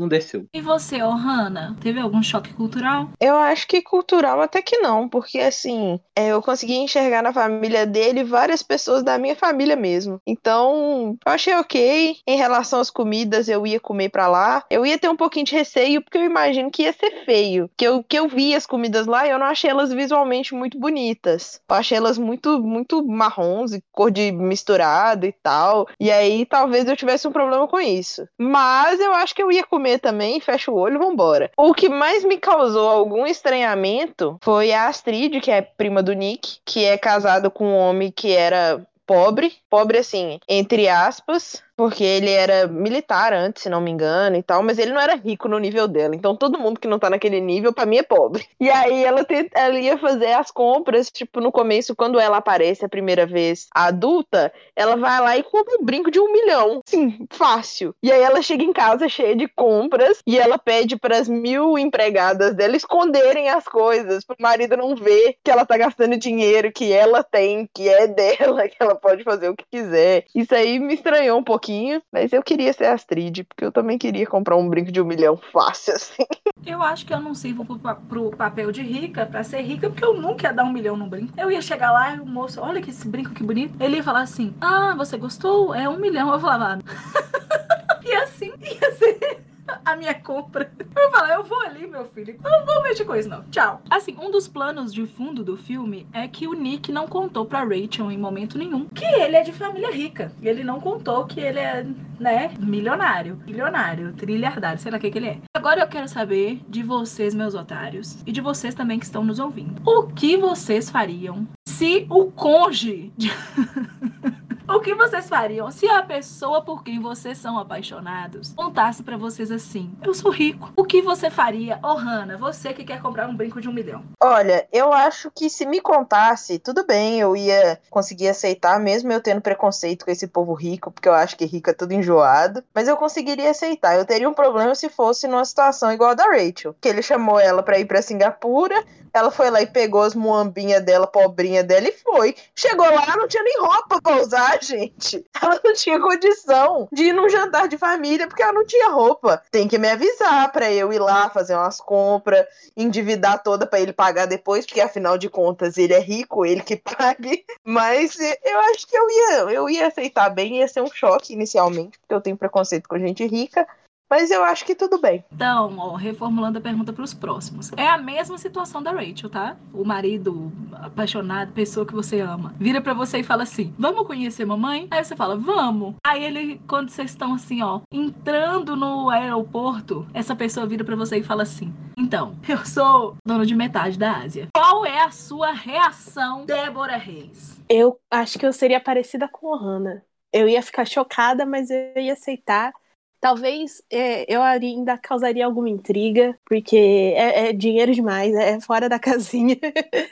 não 0.02 0.08
desceu. 0.08 0.46
E 0.52 0.60
você, 0.60 1.02
Ohana, 1.02 1.76
teve 1.80 2.00
algum 2.00 2.22
choque 2.22 2.52
cultural? 2.52 3.10
Eu 3.20 3.36
acho 3.36 3.66
que 3.66 3.80
cultural 3.80 4.40
até 4.40 4.60
que 4.60 4.78
não, 4.78 5.08
porque 5.08 5.38
assim, 5.38 5.98
é, 6.16 6.28
eu 6.28 6.42
consegui 6.42 6.76
enxergar 6.76 7.22
na 7.22 7.32
família 7.32 7.86
dele 7.86 8.24
várias 8.24 8.62
pessoas 8.62 9.02
da 9.02 9.18
minha 9.18 9.36
família 9.36 9.76
mesmo. 9.76 10.20
Então, 10.26 11.16
eu 11.24 11.32
achei 11.32 11.54
ok. 11.54 12.16
Em 12.26 12.36
relação 12.36 12.80
às 12.80 12.90
comidas, 12.90 13.48
eu 13.48 13.66
ia 13.66 13.80
comer 13.80 14.10
pra 14.10 14.28
lá. 14.28 14.64
Eu 14.70 14.84
ia 14.84 14.98
ter 14.98 15.08
um 15.08 15.16
pouquinho 15.16 15.46
de 15.46 15.54
receio, 15.54 16.02
porque 16.02 16.18
eu 16.18 16.24
imagino 16.24 16.70
que 16.70 16.82
ia 16.82 16.92
ser 16.92 17.24
feio. 17.24 17.70
Que 17.76 17.86
eu, 17.86 18.02
que 18.02 18.18
eu 18.18 18.28
vi 18.28 18.54
as 18.54 18.66
comidas 18.66 19.06
lá 19.06 19.26
e 19.26 19.30
eu 19.30 19.38
não 19.38 19.46
achei 19.46 19.70
elas 19.70 19.92
visualmente 19.92 20.54
muito 20.54 20.78
bonitas. 20.78 21.60
Eu 21.68 21.76
achei 21.76 21.96
elas 21.96 22.18
muito, 22.18 22.60
muito 22.60 23.06
marrons 23.06 23.72
e 23.72 23.82
cor 23.92 24.10
de 24.10 24.32
misturado 24.32 25.26
e 25.26 25.32
tal. 25.32 25.86
E 26.00 26.10
aí, 26.10 26.44
talvez 26.44 26.86
eu 26.86 26.96
tivesse 26.96 27.26
um 27.28 27.32
problema 27.32 27.68
com 27.68 27.80
isso. 27.80 28.26
Mas 28.38 29.00
eu 29.00 29.12
acho 29.12 29.34
que 29.34 29.42
eu 29.42 29.50
ia 29.50 29.64
comer 29.64 29.91
também, 29.98 30.40
fecha 30.40 30.70
o 30.70 30.76
olho 30.76 30.96
e 30.96 30.98
vambora. 30.98 31.50
O 31.56 31.74
que 31.74 31.88
mais 31.88 32.24
me 32.24 32.36
causou 32.36 32.88
algum 32.88 33.26
estranhamento 33.26 34.38
foi 34.42 34.72
a 34.72 34.88
Astrid, 34.88 35.40
que 35.40 35.50
é 35.50 35.62
prima 35.62 36.02
do 36.02 36.12
Nick, 36.12 36.58
que 36.64 36.84
é 36.84 36.96
casado 36.98 37.50
com 37.50 37.66
um 37.66 37.76
homem 37.76 38.10
que 38.10 38.32
era 38.32 38.86
pobre, 39.06 39.52
pobre 39.72 39.96
assim, 39.96 40.38
entre 40.46 40.86
aspas, 40.86 41.62
porque 41.74 42.04
ele 42.04 42.30
era 42.30 42.66
militar 42.68 43.32
antes, 43.32 43.62
se 43.62 43.70
não 43.70 43.80
me 43.80 43.90
engano, 43.90 44.36
e 44.36 44.42
tal, 44.42 44.62
mas 44.62 44.78
ele 44.78 44.92
não 44.92 45.00
era 45.00 45.14
rico 45.14 45.48
no 45.48 45.58
nível 45.58 45.88
dela. 45.88 46.14
Então 46.14 46.36
todo 46.36 46.58
mundo 46.58 46.78
que 46.78 46.86
não 46.86 46.98
tá 46.98 47.08
naquele 47.08 47.40
nível, 47.40 47.72
pra 47.72 47.86
mim, 47.86 47.96
é 47.96 48.02
pobre. 48.02 48.46
E 48.60 48.70
aí 48.70 49.02
ela, 49.02 49.26
ela 49.54 49.78
ia 49.80 49.96
fazer 49.96 50.32
as 50.32 50.50
compras, 50.50 51.10
tipo, 51.10 51.40
no 51.40 51.50
começo, 51.50 51.96
quando 51.96 52.20
ela 52.20 52.36
aparece 52.36 52.84
a 52.84 52.88
primeira 52.88 53.26
vez 53.26 53.66
adulta, 53.74 54.52
ela 54.76 54.94
vai 54.96 55.20
lá 55.20 55.36
e 55.38 55.42
compra 55.42 55.78
um 55.80 55.84
brinco 55.84 56.10
de 56.10 56.20
um 56.20 56.30
milhão. 56.30 56.82
Sim, 56.84 57.26
fácil. 57.30 57.94
E 58.02 58.12
aí 58.12 58.20
ela 58.20 58.42
chega 58.42 58.62
em 58.62 58.72
casa 58.72 59.08
cheia 59.08 59.34
de 59.34 59.48
compras 59.48 60.22
e 60.26 60.38
ela 60.38 60.58
pede 60.58 60.96
para 60.96 61.18
as 61.18 61.28
mil 61.28 61.78
empregadas 61.78 62.54
dela 62.54 62.76
esconderem 62.76 63.48
as 63.48 63.66
coisas, 63.66 64.24
pro 64.24 64.36
marido 64.38 64.76
não 64.76 64.94
ver 64.94 65.36
que 65.42 65.50
ela 65.50 65.64
tá 65.64 65.76
gastando 65.78 66.16
dinheiro 66.18 66.70
que 66.70 66.92
ela 66.92 67.24
tem, 67.24 67.68
que 67.74 67.88
é 67.88 68.06
dela, 68.06 68.68
que 68.68 68.76
ela 68.78 68.94
pode 68.94 69.24
fazer 69.24 69.48
o 69.48 69.56
que 69.56 69.61
quiser. 69.70 70.24
Isso 70.34 70.54
aí 70.54 70.78
me 70.78 70.94
estranhou 70.94 71.38
um 71.38 71.44
pouquinho, 71.44 72.02
mas 72.12 72.32
eu 72.32 72.42
queria 72.42 72.72
ser 72.72 72.86
Astrid, 72.86 73.44
porque 73.44 73.64
eu 73.64 73.72
também 73.72 73.98
queria 73.98 74.26
comprar 74.26 74.56
um 74.56 74.68
brinco 74.68 74.92
de 74.92 75.00
um 75.00 75.04
milhão 75.04 75.36
fácil, 75.36 75.94
assim. 75.94 76.24
Eu 76.64 76.82
acho 76.82 77.04
que 77.06 77.12
eu 77.12 77.20
não 77.20 77.34
sirvo 77.34 77.64
pro, 77.64 77.78
pro 77.96 78.30
papel 78.30 78.70
de 78.70 78.82
rica, 78.82 79.26
pra 79.26 79.42
ser 79.42 79.62
rica, 79.62 79.90
porque 79.90 80.04
eu 80.04 80.14
nunca 80.14 80.48
ia 80.48 80.52
dar 80.52 80.64
um 80.64 80.72
milhão 80.72 80.96
no 80.96 81.06
brinco. 81.06 81.32
Eu 81.38 81.50
ia 81.50 81.60
chegar 81.60 81.92
lá 81.92 82.14
e 82.14 82.20
o 82.20 82.26
moço, 82.26 82.60
olha 82.60 82.80
que 82.80 82.90
esse 82.90 83.06
brinco 83.08 83.30
que 83.30 83.42
bonito. 83.42 83.74
Ele 83.80 83.96
ia 83.96 84.02
falar 84.02 84.22
assim: 84.22 84.54
Ah, 84.60 84.94
você 84.96 85.16
gostou? 85.16 85.74
É 85.74 85.88
um 85.88 85.98
milhão. 85.98 86.32
Eu 86.32 86.40
falava, 86.40 86.78
"Ah." 86.78 86.78
E 88.04 88.12
assim 88.14 88.52
ia 88.60 88.92
ser 88.96 89.42
a 89.84 89.96
minha 89.96 90.14
compra. 90.14 90.70
Eu 90.94 91.10
falava, 91.10 91.32
eu 91.34 91.44
vou 91.44 91.60
ali, 91.60 91.86
meu 91.86 92.04
filho. 92.06 92.36
Não 92.42 92.64
vou 92.64 92.82
mexer 92.82 93.04
com 93.04 93.14
isso, 93.14 93.28
não. 93.28 93.42
Tchau. 93.44 93.82
Assim, 93.90 94.16
um 94.20 94.30
dos 94.30 94.48
planos 94.48 94.92
de 94.92 95.06
fundo 95.06 95.44
do 95.44 95.56
filme 95.56 96.06
é 96.12 96.26
que 96.28 96.46
o 96.46 96.52
Nick 96.52 96.92
não 96.92 97.06
contou 97.06 97.44
pra 97.44 97.64
Rachel 97.64 98.10
em 98.10 98.18
momento 98.18 98.58
nenhum 98.58 98.86
que 98.88 99.04
ele 99.04 99.36
é 99.36 99.42
de 99.42 99.52
família 99.52 99.90
rica. 99.90 100.32
Ele 100.42 100.64
não 100.64 100.80
contou 100.80 101.24
que 101.26 101.40
ele 101.40 101.58
é, 101.58 101.86
né, 102.18 102.52
milionário. 102.58 103.40
Milionário, 103.46 104.12
trilhardário, 104.12 104.80
sei 104.80 104.90
lá 104.90 104.98
o 104.98 105.00
que, 105.00 105.10
que 105.10 105.18
ele 105.18 105.28
é. 105.28 105.38
Agora 105.56 105.80
eu 105.80 105.88
quero 105.88 106.08
saber 106.08 106.60
de 106.68 106.82
vocês, 106.82 107.34
meus 107.34 107.54
otários, 107.54 108.22
e 108.26 108.32
de 108.32 108.40
vocês 108.40 108.74
também 108.74 108.98
que 108.98 109.04
estão 109.04 109.24
nos 109.24 109.38
ouvindo. 109.38 109.80
O 109.84 110.08
que 110.08 110.36
vocês 110.36 110.90
fariam 110.90 111.46
se 111.66 112.06
o 112.10 112.30
conge 112.30 113.12
de 113.16 113.30
O 114.68 114.80
que 114.80 114.94
vocês 114.94 115.28
fariam 115.28 115.70
se 115.72 115.88
a 115.88 116.02
pessoa 116.02 116.62
por 116.62 116.84
quem 116.84 117.00
vocês 117.00 117.36
são 117.36 117.58
apaixonados 117.58 118.52
contasse 118.54 119.02
pra 119.02 119.16
vocês 119.16 119.50
assim: 119.50 119.92
Eu 120.00 120.14
sou 120.14 120.30
rico. 120.30 120.72
O 120.76 120.84
que 120.84 121.02
você 121.02 121.30
faria, 121.30 121.80
oh 121.82 121.94
Hannah, 121.94 122.36
você 122.36 122.72
que 122.72 122.84
quer 122.84 123.00
comprar 123.02 123.28
um 123.28 123.34
brinco 123.34 123.60
de 123.60 123.68
um 123.68 123.72
milhão? 123.72 124.04
Olha, 124.22 124.66
eu 124.72 124.92
acho 124.92 125.30
que 125.32 125.50
se 125.50 125.66
me 125.66 125.80
contasse, 125.80 126.58
tudo 126.60 126.86
bem, 126.86 127.18
eu 127.18 127.36
ia 127.36 127.80
conseguir 127.90 128.28
aceitar, 128.28 128.78
mesmo 128.78 129.12
eu 129.12 129.20
tendo 129.20 129.40
preconceito 129.40 130.04
com 130.04 130.10
esse 130.10 130.28
povo 130.28 130.54
rico, 130.54 130.92
porque 130.92 131.08
eu 131.08 131.14
acho 131.14 131.36
que 131.36 131.44
rico 131.44 131.70
é 131.70 131.74
tudo 131.74 131.92
enjoado, 131.92 132.62
mas 132.72 132.86
eu 132.86 132.96
conseguiria 132.96 133.50
aceitar. 133.50 133.96
Eu 133.96 134.04
teria 134.04 134.28
um 134.28 134.34
problema 134.34 134.74
se 134.74 134.88
fosse 134.88 135.26
numa 135.26 135.44
situação 135.44 135.92
igual 135.92 136.10
a 136.10 136.14
da 136.14 136.24
Rachel, 136.24 136.74
que 136.80 136.88
ele 136.88 137.02
chamou 137.02 137.40
ela 137.40 137.62
pra 137.62 137.78
ir 137.80 137.84
pra 137.84 138.00
Singapura, 138.00 138.82
ela 139.12 139.30
foi 139.30 139.50
lá 139.50 139.60
e 139.60 139.66
pegou 139.66 140.02
as 140.02 140.14
muambinhas 140.14 140.82
dela, 140.82 141.06
pobrinha 141.06 141.62
dela, 141.62 141.88
e 141.88 141.92
foi. 141.92 142.34
Chegou 142.54 142.86
lá, 142.86 143.16
não 143.16 143.28
tinha 143.28 143.42
nem 143.42 143.60
roupa 143.60 144.00
pra 144.00 144.20
usar, 144.20 144.62
gente. 144.62 145.24
Ela 145.42 145.60
não 145.64 145.74
tinha 145.74 146.00
condição 146.00 146.88
de 146.92 147.04
ir 147.04 147.12
num 147.12 147.28
jantar 147.28 147.66
de 147.66 147.76
família, 147.76 148.28
porque 148.28 148.42
ela 148.42 148.52
não 148.52 148.64
tinha 148.64 148.90
roupa. 148.90 149.42
Tem 149.50 149.66
que 149.66 149.76
me 149.76 149.88
avisar 149.88 150.52
pra 150.52 150.70
eu 150.72 150.92
ir 150.92 151.00
lá 151.00 151.28
fazer 151.30 151.54
umas 151.56 151.80
compras, 151.80 152.46
endividar 152.76 153.42
toda 153.42 153.66
pra 153.66 153.80
ele 153.80 153.92
pagar 153.92 154.26
depois, 154.26 154.64
porque 154.64 154.80
afinal 154.80 155.18
de 155.18 155.28
contas 155.28 155.76
ele 155.78 155.94
é 155.94 155.98
rico, 155.98 156.46
ele 156.46 156.62
que 156.62 156.76
pague. 156.96 157.44
Mas 157.64 158.18
eh, 158.20 158.38
eu 158.44 158.60
acho 158.60 158.86
que 158.86 158.96
eu 158.96 159.10
ia, 159.10 159.38
eu 159.52 159.68
ia 159.68 159.88
aceitar 159.88 160.30
bem, 160.30 160.58
ia 160.58 160.68
ser 160.68 160.80
um 160.80 160.92
choque 160.92 161.32
inicialmente, 161.32 161.98
porque 161.98 162.14
eu 162.14 162.20
tenho 162.20 162.36
preconceito 162.36 162.88
com 162.88 162.98
gente 162.98 163.26
rica. 163.26 163.66
Mas 164.12 164.30
eu 164.30 164.44
acho 164.44 164.66
que 164.66 164.74
tudo 164.74 165.00
bem. 165.00 165.24
Então, 165.32 165.74
ó, 165.78 165.94
reformulando 165.94 166.58
a 166.58 166.60
pergunta 166.60 166.92
pros 166.92 167.14
próximos. 167.14 167.70
É 167.78 167.88
a 167.88 167.96
mesma 167.96 168.36
situação 168.36 168.82
da 168.82 168.90
Rachel, 168.92 169.30
tá? 169.30 169.56
O 169.72 169.86
marido 169.86 170.52
apaixonado, 170.70 171.54
pessoa 171.54 171.86
que 171.86 171.94
você 171.94 172.20
ama, 172.20 172.54
vira 172.58 172.82
pra 172.82 172.92
você 172.92 173.20
e 173.20 173.22
fala 173.22 173.44
assim: 173.44 173.74
Vamos 173.78 174.06
conhecer 174.06 174.44
mamãe? 174.44 174.86
Aí 174.90 175.02
você 175.02 175.16
fala: 175.16 175.34
Vamos. 175.34 175.94
Aí 176.06 176.22
ele, 176.22 176.60
quando 176.68 176.90
vocês 176.90 177.10
estão 177.10 177.32
assim, 177.32 177.62
ó, 177.62 177.80
entrando 177.90 178.76
no 178.76 179.08
aeroporto, 179.08 180.06
essa 180.12 180.36
pessoa 180.36 180.66
vira 180.66 180.84
pra 180.84 180.94
você 180.94 181.16
e 181.16 181.22
fala 181.22 181.44
assim: 181.44 181.72
Então, 181.96 182.36
eu 182.46 182.58
sou 182.66 183.16
dono 183.26 183.46
de 183.46 183.54
metade 183.54 183.98
da 183.98 184.18
Ásia. 184.18 184.48
Qual 184.54 184.84
é 184.84 185.00
a 185.00 185.10
sua 185.10 185.52
reação, 185.52 186.44
Débora 186.44 186.98
Reis? 186.98 187.58
Eu 187.66 187.98
acho 188.10 188.38
que 188.38 188.44
eu 188.44 188.52
seria 188.52 188.78
parecida 188.78 189.26
com 189.26 189.54
a 189.54 189.58
Hannah. 189.58 190.02
Eu 190.30 190.46
ia 190.46 190.62
ficar 190.62 190.84
chocada, 190.84 191.46
mas 191.46 191.70
eu 191.70 191.96
ia 191.96 192.12
aceitar. 192.12 192.74
Talvez 193.22 193.80
é, 193.88 194.26
eu 194.26 194.42
ainda 194.42 194.98
causaria 194.98 195.46
alguma 195.46 195.70
intriga, 195.70 196.36
porque 196.44 197.14
é, 197.16 197.50
é 197.50 197.52
dinheiro 197.52 197.94
demais, 197.94 198.34
é 198.34 198.60
fora 198.60 198.88
da 198.88 198.98
casinha. 199.00 199.56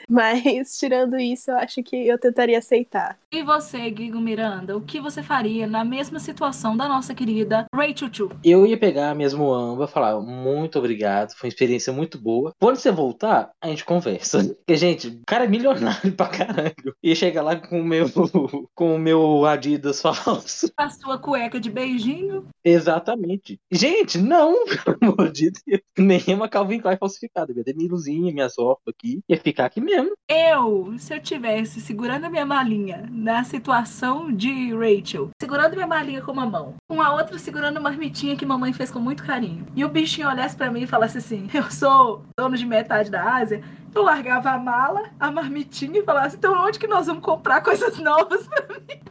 Mas, 0.07 0.77
tirando 0.77 1.19
isso, 1.19 1.51
eu 1.51 1.57
acho 1.57 1.83
que 1.83 2.07
eu 2.07 2.17
tentaria 2.17 2.57
aceitar. 2.57 3.17
E 3.29 3.43
você, 3.43 3.89
Guigo 3.89 4.17
Miranda, 4.17 4.77
o 4.77 4.81
que 4.81 5.01
você 5.01 5.21
faria 5.21 5.67
na 5.67 5.83
mesma 5.83 6.19
situação 6.19 6.77
da 6.77 6.87
nossa 6.87 7.13
querida 7.13 7.65
Rachel 7.75 8.09
Chu? 8.13 8.31
Eu 8.45 8.65
ia 8.65 8.77
pegar 8.77 9.13
mesmo 9.13 9.51
amba, 9.51 9.87
falar 9.87 10.21
muito 10.21 10.79
obrigado, 10.79 11.33
foi 11.33 11.49
uma 11.49 11.53
experiência 11.53 11.91
muito 11.91 12.17
boa. 12.17 12.53
Quando 12.61 12.77
você 12.77 12.91
voltar, 12.91 13.49
a 13.61 13.67
gente 13.67 13.83
conversa. 13.83 14.55
Porque, 14.55 14.77
gente, 14.77 15.09
o 15.09 15.19
cara 15.27 15.43
é 15.43 15.47
milionário 15.49 16.11
pra 16.15 16.29
caralho. 16.29 16.95
Ia 17.03 17.15
chegar 17.15 17.41
lá 17.41 17.57
com 17.57 17.81
o 17.81 17.83
meu, 17.83 18.05
com 18.73 18.95
o 18.95 18.99
meu 18.99 19.45
Adidas 19.45 20.01
falso. 20.01 20.71
A 20.77 20.89
sua 20.89 21.17
cueca 21.17 21.59
de 21.59 21.69
beijinho? 21.69 22.47
Exatamente. 22.63 23.00
Exatamente. 23.01 23.59
Gente, 23.71 24.17
não, 24.17 24.65
pelo 24.65 24.97
amor 25.01 25.31
de 25.31 25.51
Deus. 25.65 25.81
Nenhuma 25.97 26.47
Calvin 26.47 26.79
Klein 26.79 26.97
falsificada. 26.97 27.51
Minha 27.53 27.63
Demiluzinha, 27.63 28.33
minha 28.33 28.49
sopa 28.49 28.91
aqui. 28.91 29.21
Ia 29.27 29.37
ficar 29.37 29.65
aqui 29.65 29.81
mesmo. 29.81 30.11
Eu, 30.29 30.93
se 30.97 31.13
eu 31.13 31.21
tivesse 31.21 31.81
segurando 31.81 32.25
a 32.25 32.29
minha 32.29 32.45
malinha 32.45 33.09
na 33.11 33.43
situação 33.43 34.31
de 34.31 34.73
Rachel, 34.73 35.29
segurando 35.41 35.73
minha 35.73 35.87
malinha 35.87 36.21
com 36.21 36.31
uma 36.31 36.45
mão, 36.45 36.75
com 36.89 37.01
a 37.01 37.13
outra 37.13 37.37
segurando 37.37 37.77
uma 37.77 37.89
marmitinha 37.89 38.35
que 38.35 38.45
mamãe 38.45 38.71
fez 38.71 38.91
com 38.91 38.99
muito 38.99 39.23
carinho, 39.23 39.65
e 39.75 39.83
o 39.83 39.89
bichinho 39.89 40.29
olhasse 40.29 40.55
pra 40.55 40.71
mim 40.71 40.83
e 40.83 40.87
falasse 40.87 41.17
assim: 41.17 41.49
Eu 41.53 41.69
sou 41.69 42.23
dono 42.37 42.55
de 42.55 42.65
metade 42.65 43.09
da 43.09 43.35
Ásia, 43.35 43.63
eu 43.93 44.03
largava 44.03 44.51
a 44.51 44.57
mala, 44.57 45.09
a 45.19 45.31
marmitinha 45.31 45.99
e 45.99 46.03
falasse: 46.03 46.37
Então 46.37 46.53
onde 46.65 46.79
que 46.79 46.87
nós 46.87 47.07
vamos 47.07 47.23
comprar 47.23 47.61
coisas 47.61 47.97
novas 47.99 48.47
pra 48.47 48.67
mim? 48.67 49.01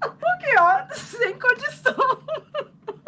Porque, 0.00 0.58
ó, 0.58 0.94
sem 0.94 1.38
condição. 1.38 1.94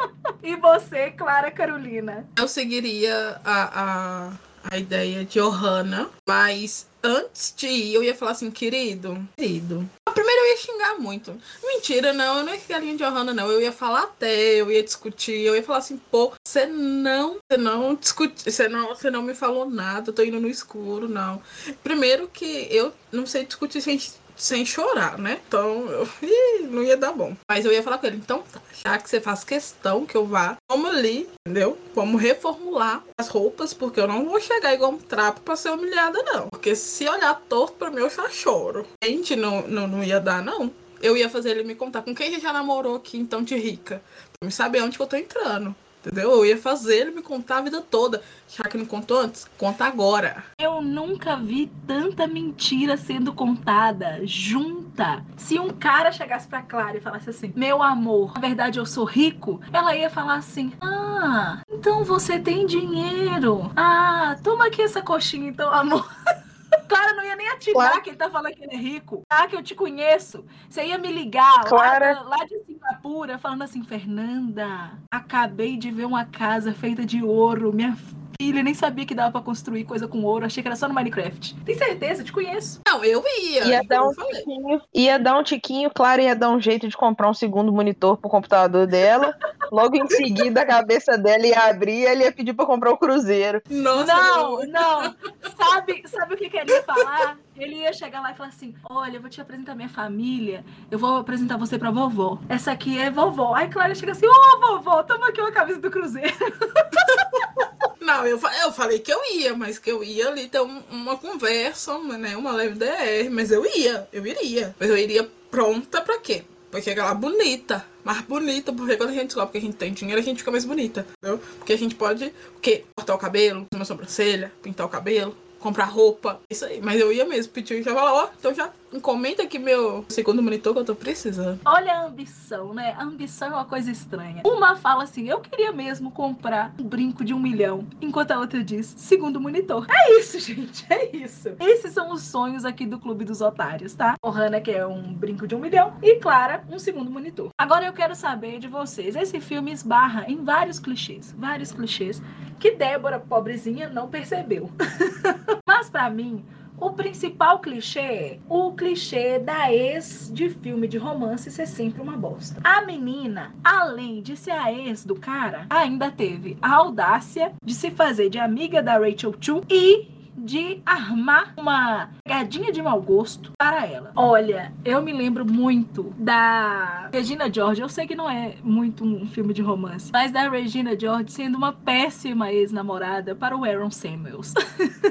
E 0.45 0.57
você, 0.57 1.11
Clara 1.11 1.51
Carolina? 1.51 2.29
Eu 2.39 2.47
seguiria 2.47 3.41
a, 3.43 3.81
a, 3.83 4.33
a 4.71 4.79
ideia 4.79 5.25
de 5.25 5.41
Johanna, 5.41 6.11
mas 6.29 6.87
antes 7.03 7.55
de 7.57 7.67
ir, 7.67 7.95
eu 7.95 8.05
ia 8.05 8.15
falar 8.15 8.33
assim, 8.33 8.51
querido, 8.51 9.27
querido. 9.39 9.89
Primeiro 10.13 10.41
eu 10.43 10.51
ia 10.51 10.57
xingar 10.59 10.99
muito. 10.99 11.35
Mentira, 11.63 12.13
não, 12.13 12.39
eu 12.39 12.45
não 12.45 12.53
ia 12.53 12.61
ficar 12.61 12.79
linha 12.79 12.93
de 12.93 13.03
Johanna, 13.03 13.33
não. 13.33 13.51
Eu 13.51 13.59
ia 13.59 13.73
falar 13.73 14.03
até, 14.03 14.55
eu 14.55 14.71
ia 14.71 14.83
discutir, 14.83 15.41
eu 15.41 15.57
ia 15.57 15.63
falar 15.63 15.79
assim, 15.79 15.97
pô, 16.11 16.33
você 16.47 16.67
não, 16.67 17.39
você 17.51 17.57
não 17.57 17.95
discute, 17.95 18.53
você 18.53 18.69
não, 18.69 18.89
você 18.89 19.11
não 19.11 19.23
me 19.23 19.35
falou 19.35 19.69
nada, 19.69 20.11
eu 20.11 20.15
tô 20.15 20.23
indo 20.23 20.39
no 20.39 20.49
escuro, 20.49 21.09
não. 21.09 21.41
Primeiro 21.83 22.29
que 22.29 22.69
eu 22.71 22.93
não 23.11 23.25
sei 23.25 23.47
discutir 23.47 23.81
sem 23.81 23.99
sem 24.37 24.65
chorar, 24.65 25.19
né? 25.19 25.41
Então, 25.47 25.87
eu 25.89 26.09
ih, 26.23 26.67
não 26.69 26.83
ia 26.83 26.97
dar 26.97 27.13
bom. 27.13 27.37
Mas 27.49 27.65
eu 27.65 27.73
ia 27.73 27.83
falar 27.83 27.99
com 27.99 28.07
ele, 28.07 28.17
então 28.17 28.43
tá, 28.53 28.61
já 28.85 28.99
que 28.99 29.09
você 29.09 29.21
faz 29.21 29.45
questão 29.45 30.07
que 30.07 30.17
eu 30.17 30.27
vá, 30.27 30.57
vamos 30.71 30.91
ali, 30.91 31.29
entendeu? 31.47 31.79
Vamos 31.95 32.21
reformular 32.21 33.03
as 33.19 33.29
roupas, 33.29 33.73
porque 33.73 34.01
eu 34.01 34.09
não 34.09 34.25
vou 34.25 34.41
chegar 34.41 34.75
igual 34.75 34.93
um 34.93 34.99
trapo 34.99 35.41
pra 35.41 35.57
ser 35.57 35.71
humilhada, 35.71 36.23
não. 36.23 36.49
Porque 36.49 36.75
se 36.75 37.09
olhar 37.09 37.35
torto 37.49 37.77
pra 37.77 37.91
mim, 37.91 38.01
eu 38.01 38.11
já 38.11 38.29
choro. 38.29 38.87
Gente, 39.03 39.37
não, 39.37 39.63
não, 39.67 39.87
não 39.87 40.03
ia 40.05 40.21
dar, 40.21 40.43
não. 40.43 40.73
Eu 41.01 41.17
ia 41.17 41.29
fazer 41.29 41.51
ele 41.51 41.65
me 41.65 41.75
contar 41.75 42.03
com 42.03 42.15
quem 42.15 42.41
já 42.41 42.53
namorou 42.53 42.97
aqui, 42.97 43.19
então, 43.19 43.43
de 43.43 43.57
rica. 43.57 44.03
Pra 44.39 44.47
me 44.47 44.53
saber 44.53 44.83
onde 44.83 44.97
que 44.97 45.03
eu 45.03 45.07
tô 45.07 45.17
entrando. 45.17 45.75
Entendeu? 46.05 46.31
Eu 46.33 46.45
ia 46.45 46.59
fazer 46.59 46.97
ele 46.99 47.11
me 47.13 47.23
contar 47.23 47.59
a 47.59 47.61
vida 47.63 47.81
toda. 47.81 48.23
Já 48.49 48.65
que 48.65 48.77
não 48.77 48.85
contou 48.85 49.21
antes, 49.21 49.49
conta 49.57 49.87
agora. 49.87 50.45
Eu 50.59 50.83
nunca 50.83 51.35
vi 51.37 51.73
tanta 51.87 52.27
mentira 52.27 52.97
sendo 52.97 53.33
contada 53.33 54.21
junta. 54.25 55.25
Se 55.37 55.59
um 55.59 55.71
cara 55.71 56.13
chegasse 56.13 56.47
pra 56.47 56.61
Clara 56.63 56.99
e 56.99 57.01
falasse 57.01 57.31
assim: 57.31 57.53
Meu 57.57 57.83
amor, 57.83 58.35
na 58.35 58.41
verdade 58.41 58.79
eu 58.79 58.85
sou 58.87 59.05
rico, 59.05 59.61
ela 59.73 59.97
ia 59.97 60.11
falar 60.11 60.35
assim: 60.37 60.73
Ah, 60.81 61.63
então 61.71 62.05
você 62.05 62.39
tem 62.39 62.67
dinheiro. 62.67 63.73
Ah, 63.75 64.37
toma 64.45 64.67
aqui 64.67 64.83
essa 64.83 65.01
coxinha 65.01 65.49
então, 65.49 65.73
amor. 65.73 66.07
Clara 66.89 67.15
não 67.15 67.25
ia 67.25 67.37
nem 67.37 67.49
ativar 67.49 67.87
Clara- 67.87 68.01
que 68.03 68.11
ele 68.11 68.17
tá 68.17 68.29
falando 68.29 68.53
que 68.53 68.63
ele 68.65 68.75
é 68.75 68.77
rico. 68.77 69.23
Ah, 69.31 69.47
que 69.47 69.55
eu 69.57 69.63
te 69.63 69.75
conheço. 69.75 70.45
Você 70.69 70.85
ia 70.85 70.99
me 70.99 71.11
ligar 71.11 71.65
Clara- 71.65 72.21
lá, 72.21 72.37
lá 72.37 72.45
de 72.45 72.59
Singapura 72.85 73.39
falando 73.39 73.63
assim, 73.63 73.83
Fernanda, 73.83 74.91
acabei 75.11 75.79
de 75.79 75.91
ver 75.91 76.05
uma 76.05 76.27
casa 76.27 76.75
feita 76.75 77.05
de 77.05 77.23
ouro. 77.23 77.73
Minha 77.73 77.97
filha 78.45 78.63
nem 78.63 78.75
sabia 78.75 79.07
que 79.07 79.15
dava 79.15 79.33
pra 79.33 79.41
construir 79.41 79.85
coisa 79.85 80.07
com 80.07 80.23
ouro. 80.23 80.45
Achei 80.45 80.63
que 80.63 80.69
era 80.69 80.77
só 80.77 80.87
no 80.87 80.95
Minecraft. 80.95 81.55
Tem 81.65 81.77
certeza? 81.77 82.21
Eu 82.21 82.27
te 82.27 82.33
conheço. 82.33 82.81
Não, 82.87 83.03
eu 83.03 83.25
ia. 83.41 83.65
Ia 83.65 83.79
como 83.79 83.89
dar 83.89 84.03
um 84.05 84.13
tiquinho, 84.13 84.83
ia 84.93 85.19
dar 85.19 85.39
um 85.39 85.43
tiquinho, 85.43 85.91
claro, 85.95 86.21
ia 86.21 86.37
dar 86.37 86.51
um 86.51 86.61
jeito 86.61 86.87
de 86.87 86.97
comprar 86.97 87.31
um 87.31 87.35
segundo 87.35 87.73
monitor 87.73 88.19
pro 88.19 88.29
computador 88.29 88.87
dela. 88.87 89.35
Logo 89.73 89.97
em 89.97 90.07
seguida, 90.09 90.61
a 90.61 90.67
cabeça 90.67 91.17
dela 91.17 91.47
ia 91.47 91.59
abrir 91.71 92.01
e 92.01 92.05
ele 92.05 92.25
ia 92.25 92.33
pedir 92.33 92.53
pra 92.53 92.67
comprar 92.67 92.91
o 92.91 92.99
cruzeiro. 92.99 93.63
Nossa, 93.71 94.15
Não, 94.15 94.61
não. 94.67 95.15
Sabe, 95.57 96.03
sabe 96.07 96.35
o 96.35 96.37
que, 96.37 96.51
que 96.51 96.59
ele 96.59 96.71
ia 96.71 96.83
falar? 96.83 97.39
Ele 97.57 97.77
ia 97.77 97.93
chegar 97.93 98.21
lá 98.21 98.33
e 98.33 98.35
falar 98.35 98.51
assim: 98.51 98.75
Olha, 98.89 99.17
eu 99.17 99.21
vou 99.21 99.31
te 99.31 99.41
apresentar 99.41 99.75
minha 99.75 99.89
família. 99.89 100.65
Eu 100.91 100.99
vou 100.99 101.17
apresentar 101.17 101.57
você 101.57 101.79
pra 101.79 101.91
vovó. 101.91 102.39
Essa 102.49 102.73
aqui 102.73 102.99
é 102.99 103.11
vovó. 103.11 103.55
Aí 103.55 103.69
Clara 103.69 103.95
chega 103.95 104.13
assim: 104.13 104.27
Ô, 104.27 104.61
vovó, 104.61 105.03
toma 105.03 105.29
aqui 105.29 105.41
uma 105.41 105.53
camisa 105.53 105.81
do 105.81 105.91
Cruzeiro. 105.91 106.35
Não, 108.05 108.27
eu, 108.27 108.39
eu 108.63 108.73
falei 108.73 108.99
que 108.99 109.13
eu 109.13 109.19
ia, 109.35 109.55
mas 109.57 109.79
que 109.79 109.91
eu 109.91 110.05
ia 110.05 110.29
ali 110.29 110.47
ter 110.49 110.61
um- 110.61 110.83
uma 110.91 111.17
conversa, 111.17 111.99
né, 111.99 112.37
uma 112.37 112.53
leve 112.53 112.79
DR, 112.79 113.31
mas 113.31 113.51
eu 113.51 113.65
ia, 113.65 114.07
eu 114.13 114.27
iria. 114.27 114.75
Mas 114.79 114.91
eu 114.91 114.97
iria 114.97 115.29
pronta 115.51 116.01
pra 116.03 116.19
quê? 116.19 116.43
Chegar 116.83 117.05
lá 117.05 117.15
bonita, 117.15 117.87
mais 118.03 118.21
bonita, 118.23 118.73
porque 118.73 118.97
quando 118.97 119.11
a 119.11 119.13
gente 119.13 119.27
descobre 119.27 119.53
que 119.53 119.59
a 119.59 119.61
gente 119.61 119.77
tem 119.77 119.93
dinheiro, 119.93 120.21
a 120.21 120.25
gente 120.25 120.39
fica 120.39 120.51
mais 120.51 120.65
bonita, 120.65 121.07
entendeu? 121.23 121.41
Porque 121.57 121.73
a 121.73 121.79
gente 121.79 121.95
pode, 121.95 122.25
o 122.57 122.61
quê? 122.61 122.85
Cortar 122.97 123.15
o 123.15 123.19
cabelo, 123.19 123.65
uma 123.73 123.85
sobrancelha, 123.85 124.53
pintar 124.61 124.85
o 124.85 124.89
cabelo, 124.89 125.37
comprar 125.65 125.87
roupa, 125.87 126.41
isso 126.51 126.63
aí. 126.67 126.79
Mas 126.83 127.01
eu 127.01 127.11
ia 127.11 127.25
mesmo, 127.25 127.51
pedir 127.51 127.83
já 127.83 127.95
falar, 127.95 128.13
ó, 128.13 128.29
então 128.39 128.53
já 128.53 128.71
encomenda 128.93 129.43
aqui 129.43 129.59
meu 129.59 130.05
segundo 130.11 130.43
monitor 130.43 130.75
que 130.75 130.81
eu 130.81 130.85
tô 130.85 130.95
precisando. 130.95 131.59
Olha 131.65 131.95
a 131.95 132.05
ambição, 132.05 132.75
né? 132.75 132.95
A 132.99 133.03
ambição 133.03 133.49
é 133.49 133.53
uma 133.53 133.65
coisa 133.65 133.91
estranha. 133.91 134.43
Uma 134.45 134.77
fala 134.77 135.05
assim: 135.05 135.27
Eu 135.27 135.41
queria 135.41 135.73
mesmo 135.73 136.11
comprar 136.11 136.75
um 136.79 136.85
brinco 136.85 137.25
de 137.25 137.33
um 137.33 137.41
milhão. 137.41 137.87
Enquanto 138.01 138.33
a 138.33 138.39
outra 138.39 138.63
diz: 138.63 138.95
Segundo 138.99 139.41
monitor. 139.41 139.87
É 139.91 140.21
isso, 140.21 140.39
gente. 140.39 140.85
É 140.91 141.17
isso. 141.17 141.57
Esses 141.59 141.93
são 141.93 142.13
os 142.13 142.23
sonhos 142.23 142.67
aqui 142.67 142.85
do 142.85 142.99
Clube 142.99 143.25
dos 143.25 143.41
Otários, 143.41 143.95
tá? 143.95 144.17
O 144.23 144.29
Hannah 144.29 144.61
quer 144.61 144.87
um 144.87 145.15
brinco 145.15 145.47
de 145.47 145.55
um 145.55 145.59
milhão 145.59 145.97
e 146.03 146.17
Clara 146.17 146.63
um 146.71 146.79
segundo 146.79 147.11
monitor. 147.11 147.49
Agora 147.59 147.87
eu 147.87 147.93
quero 147.95 148.15
saber 148.15 148.59
de 148.59 148.69
vocês. 148.69 149.17
Esse 149.17 149.41
filme 149.41 149.73
esbarra 149.73 150.27
em 150.29 150.45
vários 150.45 150.79
clichês. 150.79 151.35
Vários 151.37 151.73
clichês 151.73 152.21
que 152.59 152.71
Débora, 152.71 153.19
pobrezinha, 153.21 153.89
não 153.89 154.09
percebeu. 154.09 154.71
Mas 155.67 155.89
pra 155.91 156.11
mim, 156.11 156.45
o 156.79 156.91
principal 156.91 157.61
clichê 157.61 158.01
é 158.01 158.39
o 158.49 158.73
clichê 158.73 159.39
da 159.39 159.73
ex 159.73 160.31
de 160.33 160.51
filme 160.51 160.89
de 160.89 160.99
romance 160.99 161.51
ser 161.51 161.67
sempre 161.67 162.03
uma 162.03 162.17
bosta. 162.17 162.61
A 162.65 162.83
menina, 162.83 163.55
além 163.63 164.21
de 164.21 164.37
ser 164.37 164.51
a 164.51 164.73
ex 164.73 165.05
do 165.05 165.15
cara, 165.15 165.67
ainda 165.71 166.11
teve 166.11 166.59
a 166.61 166.75
audácia 166.75 167.53
de 167.65 167.75
se 167.75 167.91
fazer 167.91 168.29
de 168.29 168.39
amiga 168.39 168.83
da 168.83 168.99
Rachel 168.99 169.35
Chu 169.41 169.63
e 169.71 170.09
de 170.45 170.83
armar 170.85 171.55
uma 171.57 172.11
pegadinha 172.23 172.71
de 172.71 172.83
mau 172.83 173.01
gosto 173.01 173.53
para 173.59 173.87
ela. 173.87 174.13
Olha, 174.15 174.73
eu 174.85 175.01
me 175.01 175.13
lembro 175.13 175.45
muito 175.45 176.15
da 176.19 177.09
Regina 177.13 177.53
George. 177.53 177.81
Eu 177.81 177.89
sei 177.89 178.07
que 178.07 178.15
não 178.15 178.31
é 178.31 178.57
muito 178.63 179.05
um 179.05 179.27
filme 179.27 179.55
de 179.55 179.63
romance, 179.63 180.11
mas 180.13 180.31
da 180.31 180.49
Regina 180.49 180.99
George 180.99 181.33
sendo 181.33 181.57
uma 181.57 181.73
péssima 181.73 182.53
ex-namorada 182.53 183.35
para 183.35 183.57
o 183.57 183.65
Aaron 183.65 183.91
Samuels. 183.91 184.53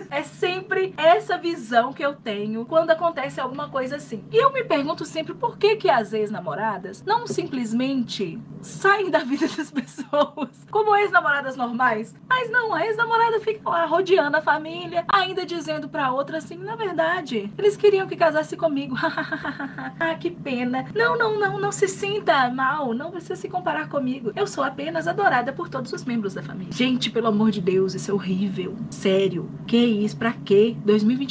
É 0.09 0.21
sempre 0.21 0.93
essa 0.95 1.32
visão 1.43 1.91
que 1.91 2.03
eu 2.03 2.15
tenho 2.15 2.65
quando 2.65 2.91
acontece 2.91 3.41
alguma 3.41 3.67
coisa 3.67 3.97
assim. 3.97 4.23
E 4.31 4.37
eu 4.37 4.51
me 4.53 4.63
pergunto 4.63 5.03
sempre 5.03 5.33
por 5.33 5.57
que 5.57 5.75
que 5.75 5.89
as 5.89 6.13
ex-namoradas 6.13 7.03
não 7.05 7.27
simplesmente 7.27 8.39
saem 8.61 9.11
da 9.11 9.19
vida 9.19 9.45
das 9.45 9.69
pessoas 9.69 10.65
como 10.71 10.95
ex-namoradas 10.95 11.57
normais. 11.57 12.15
Mas 12.29 12.49
não, 12.49 12.73
a 12.73 12.85
ex-namorada 12.85 13.41
fica 13.41 13.69
lá 13.69 13.85
rodeando 13.85 14.37
a 14.37 14.41
família, 14.41 15.03
ainda 15.09 15.45
dizendo 15.45 15.89
pra 15.89 16.13
outra 16.13 16.37
assim, 16.37 16.55
na 16.55 16.77
verdade, 16.77 17.51
eles 17.57 17.75
queriam 17.75 18.07
que 18.07 18.15
casasse 18.15 18.55
comigo. 18.55 18.95
ah, 19.99 20.15
que 20.15 20.31
pena. 20.31 20.85
Não, 20.95 21.17
não, 21.17 21.37
não, 21.37 21.59
não 21.59 21.71
se 21.73 21.89
sinta 21.89 22.49
mal, 22.49 22.93
não 22.93 23.11
precisa 23.11 23.35
se 23.35 23.49
comparar 23.49 23.89
comigo. 23.89 24.31
Eu 24.33 24.47
sou 24.47 24.63
apenas 24.63 25.09
adorada 25.09 25.51
por 25.51 25.67
todos 25.67 25.91
os 25.91 26.05
membros 26.05 26.33
da 26.33 26.41
família. 26.41 26.71
Gente, 26.71 27.11
pelo 27.11 27.27
amor 27.27 27.51
de 27.51 27.59
Deus, 27.59 27.93
isso 27.93 28.09
é 28.09 28.13
horrível. 28.13 28.77
Sério. 28.89 29.51
Que 29.67 29.77
isso? 29.77 30.15
Pra 30.15 30.31
quê? 30.31 30.77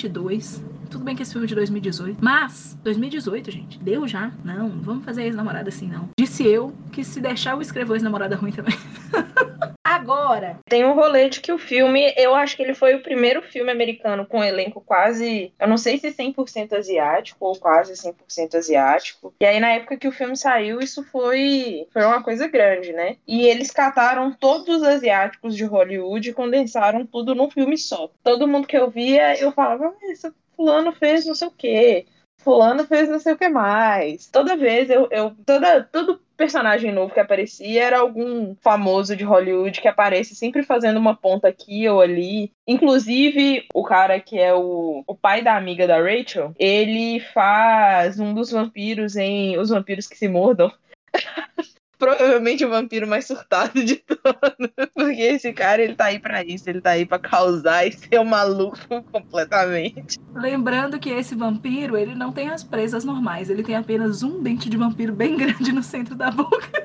2022? 0.08 0.62
Tudo 0.90 1.04
bem 1.04 1.16
que 1.16 1.22
esse 1.22 1.32
filme 1.32 1.46
é 1.46 1.48
de 1.48 1.54
2018. 1.54 2.18
Mas, 2.20 2.78
2018, 2.82 3.50
gente, 3.50 3.78
deu 3.78 4.06
já. 4.06 4.32
Não, 4.44 4.68
não 4.68 4.80
vamos 4.80 5.04
fazer 5.04 5.22
ex-namorada 5.22 5.68
assim, 5.68 5.86
não. 5.86 6.08
Disse 6.18 6.46
eu 6.46 6.72
que 6.90 7.04
se 7.04 7.20
deixar 7.20 7.52
eu 7.52 7.60
escrevo 7.60 7.94
ex-namorada 7.94 8.36
ruim 8.36 8.52
também. 8.52 8.74
Agora, 9.92 10.59
Tem 10.66 10.87
um 10.87 10.94
rolê 10.94 11.28
de 11.28 11.40
que 11.40 11.52
o 11.52 11.59
filme, 11.59 12.14
eu 12.16 12.35
acho 12.35 12.57
que 12.57 12.62
ele 12.62 12.74
foi 12.74 12.94
o 12.94 13.02
primeiro 13.02 13.42
filme 13.42 13.70
americano 13.70 14.24
com 14.24 14.38
um 14.38 14.44
elenco 14.44 14.81
quase, 14.81 15.52
eu 15.61 15.68
não 15.68 15.76
sei 15.76 15.98
se 15.98 16.11
100% 16.11 16.72
asiático 16.72 17.44
ou 17.44 17.59
quase 17.59 17.92
100% 17.92 18.55
asiático. 18.57 19.35
E 19.40 19.44
aí 19.44 19.61
na 19.61 19.72
época 19.72 19.98
que 19.98 20.09
o 20.09 20.12
filme 20.12 20.35
saiu, 20.37 20.81
isso 20.81 21.05
foi 21.05 21.87
foi 21.92 22.05
uma 22.05 22.22
coisa 22.22 22.48
grande, 22.48 22.92
né? 22.92 23.16
E 23.28 23.46
eles 23.46 23.70
cataram 23.70 24.33
todos 24.33 24.78
os 24.78 24.83
asiáticos 24.83 25.55
de 25.55 25.64
Hollywood 25.64 26.31
e 26.31 26.35
condensaram 26.35 27.05
tudo 27.05 27.35
num 27.35 27.50
filme 27.50 27.76
só. 27.76 28.11
Todo 28.22 28.48
mundo 28.48 28.66
que 28.66 28.76
eu 28.76 28.90
via, 28.90 29.38
eu 29.38 29.52
falava, 29.52 29.88
ah, 29.88 30.11
esse 30.11 30.33
fulano 30.57 30.92
fez 30.92 31.26
não 31.26 31.35
sei 31.35 31.48
o 31.48 31.52
quê. 31.52 32.07
Fulano 32.38 32.85
fez 32.87 33.09
não 33.09 33.20
sei 33.20 33.35
o 33.35 33.38
que 33.38 33.48
mais. 33.48 34.26
Toda 34.26 34.57
vez 34.57 34.90
eu, 34.90 35.07
eu 35.11 35.35
toda 35.46 35.85
todo 35.85 36.20
personagem 36.42 36.90
novo 36.90 37.14
que 37.14 37.20
aparecia 37.20 37.85
era 37.85 38.00
algum 38.00 38.57
famoso 38.57 39.14
de 39.14 39.22
Hollywood 39.22 39.81
que 39.81 39.87
aparece 39.87 40.35
sempre 40.35 40.64
fazendo 40.64 40.96
uma 40.96 41.14
ponta 41.14 41.46
aqui 41.46 41.88
ou 41.88 42.00
ali. 42.00 42.50
Inclusive, 42.66 43.64
o 43.72 43.85
cara 43.85 44.18
que 44.18 44.40
é 44.40 44.52
o, 44.52 45.05
o 45.07 45.14
pai 45.14 45.40
da 45.40 45.57
amiga 45.57 45.87
da 45.87 46.02
Rachel, 46.02 46.52
ele 46.59 47.20
faz 47.33 48.18
um 48.18 48.35
dos 48.35 48.50
vampiros 48.50 49.14
em 49.14 49.57
Os 49.57 49.70
Vampiros 49.70 50.09
que 50.09 50.18
se 50.18 50.26
Mordam. 50.26 50.72
provavelmente 52.02 52.64
o 52.64 52.68
vampiro 52.68 53.06
mais 53.06 53.26
surtado 53.28 53.84
de 53.84 53.94
todos. 53.94 54.68
Porque 54.92 55.22
esse 55.22 55.52
cara, 55.52 55.80
ele 55.80 55.94
tá 55.94 56.06
aí 56.06 56.18
pra 56.18 56.42
isso. 56.42 56.68
Ele 56.68 56.80
tá 56.80 56.90
aí 56.90 57.06
pra 57.06 57.16
causar 57.16 57.86
e 57.86 57.92
ser 57.92 58.18
um 58.18 58.24
maluco 58.24 58.76
completamente. 59.12 60.18
Lembrando 60.34 60.98
que 60.98 61.10
esse 61.10 61.36
vampiro, 61.36 61.96
ele 61.96 62.16
não 62.16 62.32
tem 62.32 62.48
as 62.48 62.64
presas 62.64 63.04
normais. 63.04 63.48
Ele 63.48 63.62
tem 63.62 63.76
apenas 63.76 64.24
um 64.24 64.42
dente 64.42 64.68
de 64.68 64.76
vampiro 64.76 65.12
bem 65.12 65.36
grande 65.38 65.70
no 65.70 65.82
centro 65.82 66.16
da 66.16 66.28
boca. 66.32 66.82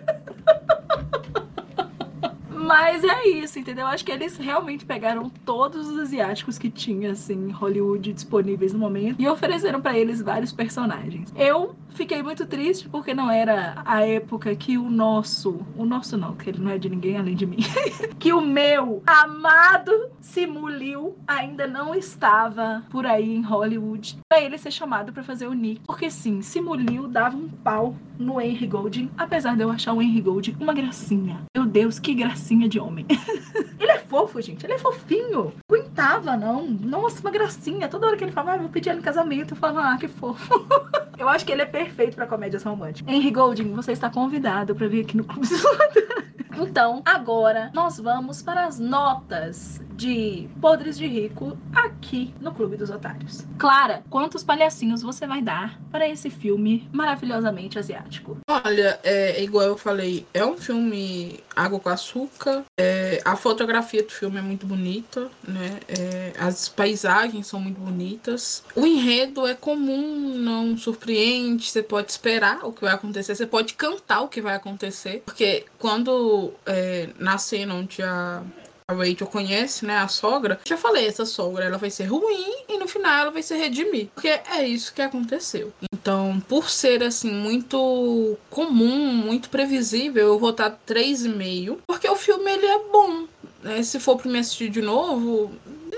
Mas 2.49 3.03
é 3.03 3.27
isso, 3.29 3.57
entendeu? 3.57 3.87
Acho 3.87 4.03
que 4.03 4.11
eles 4.11 4.37
realmente 4.37 4.85
pegaram 4.85 5.29
todos 5.45 5.87
os 5.87 5.99
asiáticos 5.99 6.59
que 6.59 6.69
tinha, 6.69 7.11
assim, 7.13 7.49
Hollywood 7.49 8.11
disponíveis 8.11 8.73
no 8.73 8.79
momento 8.79 9.21
e 9.21 9.27
ofereceram 9.27 9.81
para 9.81 9.97
eles 9.97 10.21
vários 10.21 10.51
personagens. 10.51 11.33
Eu 11.35 11.75
fiquei 11.97 12.21
muito 12.21 12.45
triste 12.45 12.87
porque 12.87 13.13
não 13.13 13.29
era 13.29 13.81
a 13.83 14.05
época 14.05 14.55
que 14.55 14.77
o 14.77 14.87
nosso, 14.87 15.65
o 15.75 15.83
nosso 15.83 16.15
não, 16.15 16.35
que 16.35 16.51
ele 16.51 16.59
não 16.59 16.69
é 16.69 16.77
de 16.77 16.87
ninguém 16.87 17.17
além 17.17 17.35
de 17.35 17.45
mim, 17.45 17.57
que 18.19 18.31
o 18.31 18.39
meu 18.39 19.01
amado 19.05 19.91
Simuliu 20.21 21.17
ainda 21.27 21.65
não 21.67 21.95
estava 21.95 22.83
por 22.91 23.05
aí 23.05 23.35
em 23.35 23.41
Hollywood 23.41 24.19
para 24.29 24.41
ele 24.41 24.57
ser 24.59 24.71
chamado 24.71 25.11
para 25.11 25.23
fazer 25.23 25.47
o 25.47 25.53
Nick. 25.53 25.81
Porque 25.87 26.11
sim, 26.11 26.41
Simuliu 26.41 27.07
dava 27.07 27.35
um 27.35 27.49
pau 27.49 27.95
no 28.19 28.39
Henry 28.39 28.67
Golding, 28.67 29.09
apesar 29.17 29.55
de 29.55 29.63
eu 29.63 29.71
achar 29.71 29.93
o 29.93 30.01
Henry 30.01 30.21
Golding 30.21 30.55
uma 30.59 30.73
gracinha. 30.73 31.41
Meu 31.55 31.65
Deus, 31.65 31.97
que 31.97 32.13
gracinha 32.13 32.69
de 32.69 32.79
homem. 32.79 33.05
ele 33.79 33.91
é 33.91 33.99
fofo, 33.99 34.39
gente. 34.41 34.65
Ele 34.65 34.73
é 34.73 34.77
fofinho. 34.77 35.53
Aguentava, 35.69 36.37
não. 36.37 36.67
Nossa, 36.67 37.21
uma 37.21 37.31
gracinha. 37.31 37.87
Toda 37.87 38.05
hora 38.05 38.17
que 38.17 38.23
ele 38.23 38.31
falava, 38.31 38.57
ah, 38.57 38.61
vou 38.61 38.69
pedir 38.69 38.89
ela 38.89 38.99
em 38.99 39.03
casamento, 39.03 39.53
eu 39.53 39.57
falava, 39.57 39.93
ah, 39.93 39.97
que 39.97 40.07
fofo. 40.07 40.53
eu 41.17 41.27
acho 41.29 41.45
que 41.45 41.51
ele 41.51 41.61
é 41.61 41.65
perfeito 41.65 42.15
para 42.15 42.27
comédias 42.27 42.63
românticas. 42.63 43.13
Henry 43.13 43.31
Golding, 43.31 43.73
você 43.73 43.91
está 43.91 44.09
convidado 44.09 44.75
para 44.75 44.87
vir 44.87 45.01
aqui 45.01 45.17
no 45.17 45.23
Clube 45.23 45.47
Então, 46.59 47.03
agora 47.05 47.69
nós 47.73 47.99
vamos 47.99 48.41
para 48.41 48.65
as 48.65 48.79
notas 48.79 49.79
de 49.95 50.49
Podres 50.59 50.97
de 50.97 51.07
Rico 51.07 51.57
aqui 51.73 52.33
no 52.39 52.51
Clube 52.51 52.77
dos 52.77 52.89
Otários. 52.89 53.45
Clara, 53.57 54.03
quantos 54.09 54.43
palhacinhos 54.43 55.01
você 55.01 55.25
vai 55.27 55.41
dar 55.41 55.79
para 55.91 56.07
esse 56.07 56.29
filme 56.29 56.87
maravilhosamente 56.91 57.77
asiático? 57.77 58.37
Olha, 58.47 58.99
é 59.03 59.43
igual 59.43 59.65
eu 59.65 59.77
falei, 59.77 60.25
é 60.33 60.45
um 60.45 60.57
filme 60.57 61.43
água 61.55 61.79
com 61.79 61.89
açúcar. 61.89 62.63
É, 62.79 63.21
a 63.25 63.35
fotografia 63.35 64.03
do 64.03 64.11
filme 64.11 64.37
é 64.37 64.41
muito 64.41 64.67
bonita, 64.67 65.29
né? 65.47 65.79
É, 65.87 66.33
as 66.37 66.69
paisagens 66.69 67.47
são 67.47 67.59
muito 67.59 67.79
bonitas. 67.79 68.63
O 68.75 68.85
enredo 68.85 69.47
é 69.47 69.55
comum, 69.55 70.35
não 70.37 70.77
surpreende. 70.77 71.65
Você 71.65 71.81
pode 71.81 72.11
esperar 72.11 72.63
o 72.63 72.71
que 72.71 72.81
vai 72.81 72.93
acontecer, 72.93 73.35
você 73.35 73.47
pode 73.47 73.73
cantar 73.73 74.21
o 74.21 74.27
que 74.27 74.41
vai 74.41 74.55
acontecer, 74.55 75.23
porque 75.25 75.65
quando 75.79 76.46
é, 76.65 77.09
na 77.19 77.37
cena 77.37 77.73
onde 77.73 78.01
a 78.01 78.43
a 78.89 78.93
Rachel 78.93 79.27
conhece, 79.27 79.85
né, 79.85 79.97
a 79.97 80.07
sogra, 80.07 80.61
já 80.65 80.77
falei, 80.77 81.05
essa 81.05 81.25
sogra 81.25 81.65
ela 81.65 81.77
vai 81.77 81.89
ser 81.89 82.05
ruim 82.05 82.63
e 82.69 82.77
no 82.77 82.87
final 82.87 83.23
ela 83.23 83.31
vai 83.31 83.43
se 83.43 83.53
redimir. 83.53 84.07
Porque 84.15 84.29
é 84.29 84.65
isso 84.65 84.93
que 84.93 85.01
aconteceu. 85.01 85.73
Então, 85.91 86.41
por 86.47 86.69
ser 86.69 87.03
assim 87.03 87.29
muito 87.29 88.37
comum, 88.49 89.11
muito 89.11 89.49
previsível, 89.49 90.27
eu 90.27 90.39
vou 90.39 90.51
estar 90.51 90.71
3,5, 90.87 91.79
porque 91.85 92.07
o 92.07 92.15
filme 92.15 92.49
ele 92.49 92.65
é 92.65 92.79
bom. 92.89 93.27
Né? 93.61 93.83
Se 93.83 93.99
for 93.99 94.15
para 94.15 94.31
me 94.31 94.39
assistir 94.39 94.69
de 94.69 94.81
novo, 94.81 95.51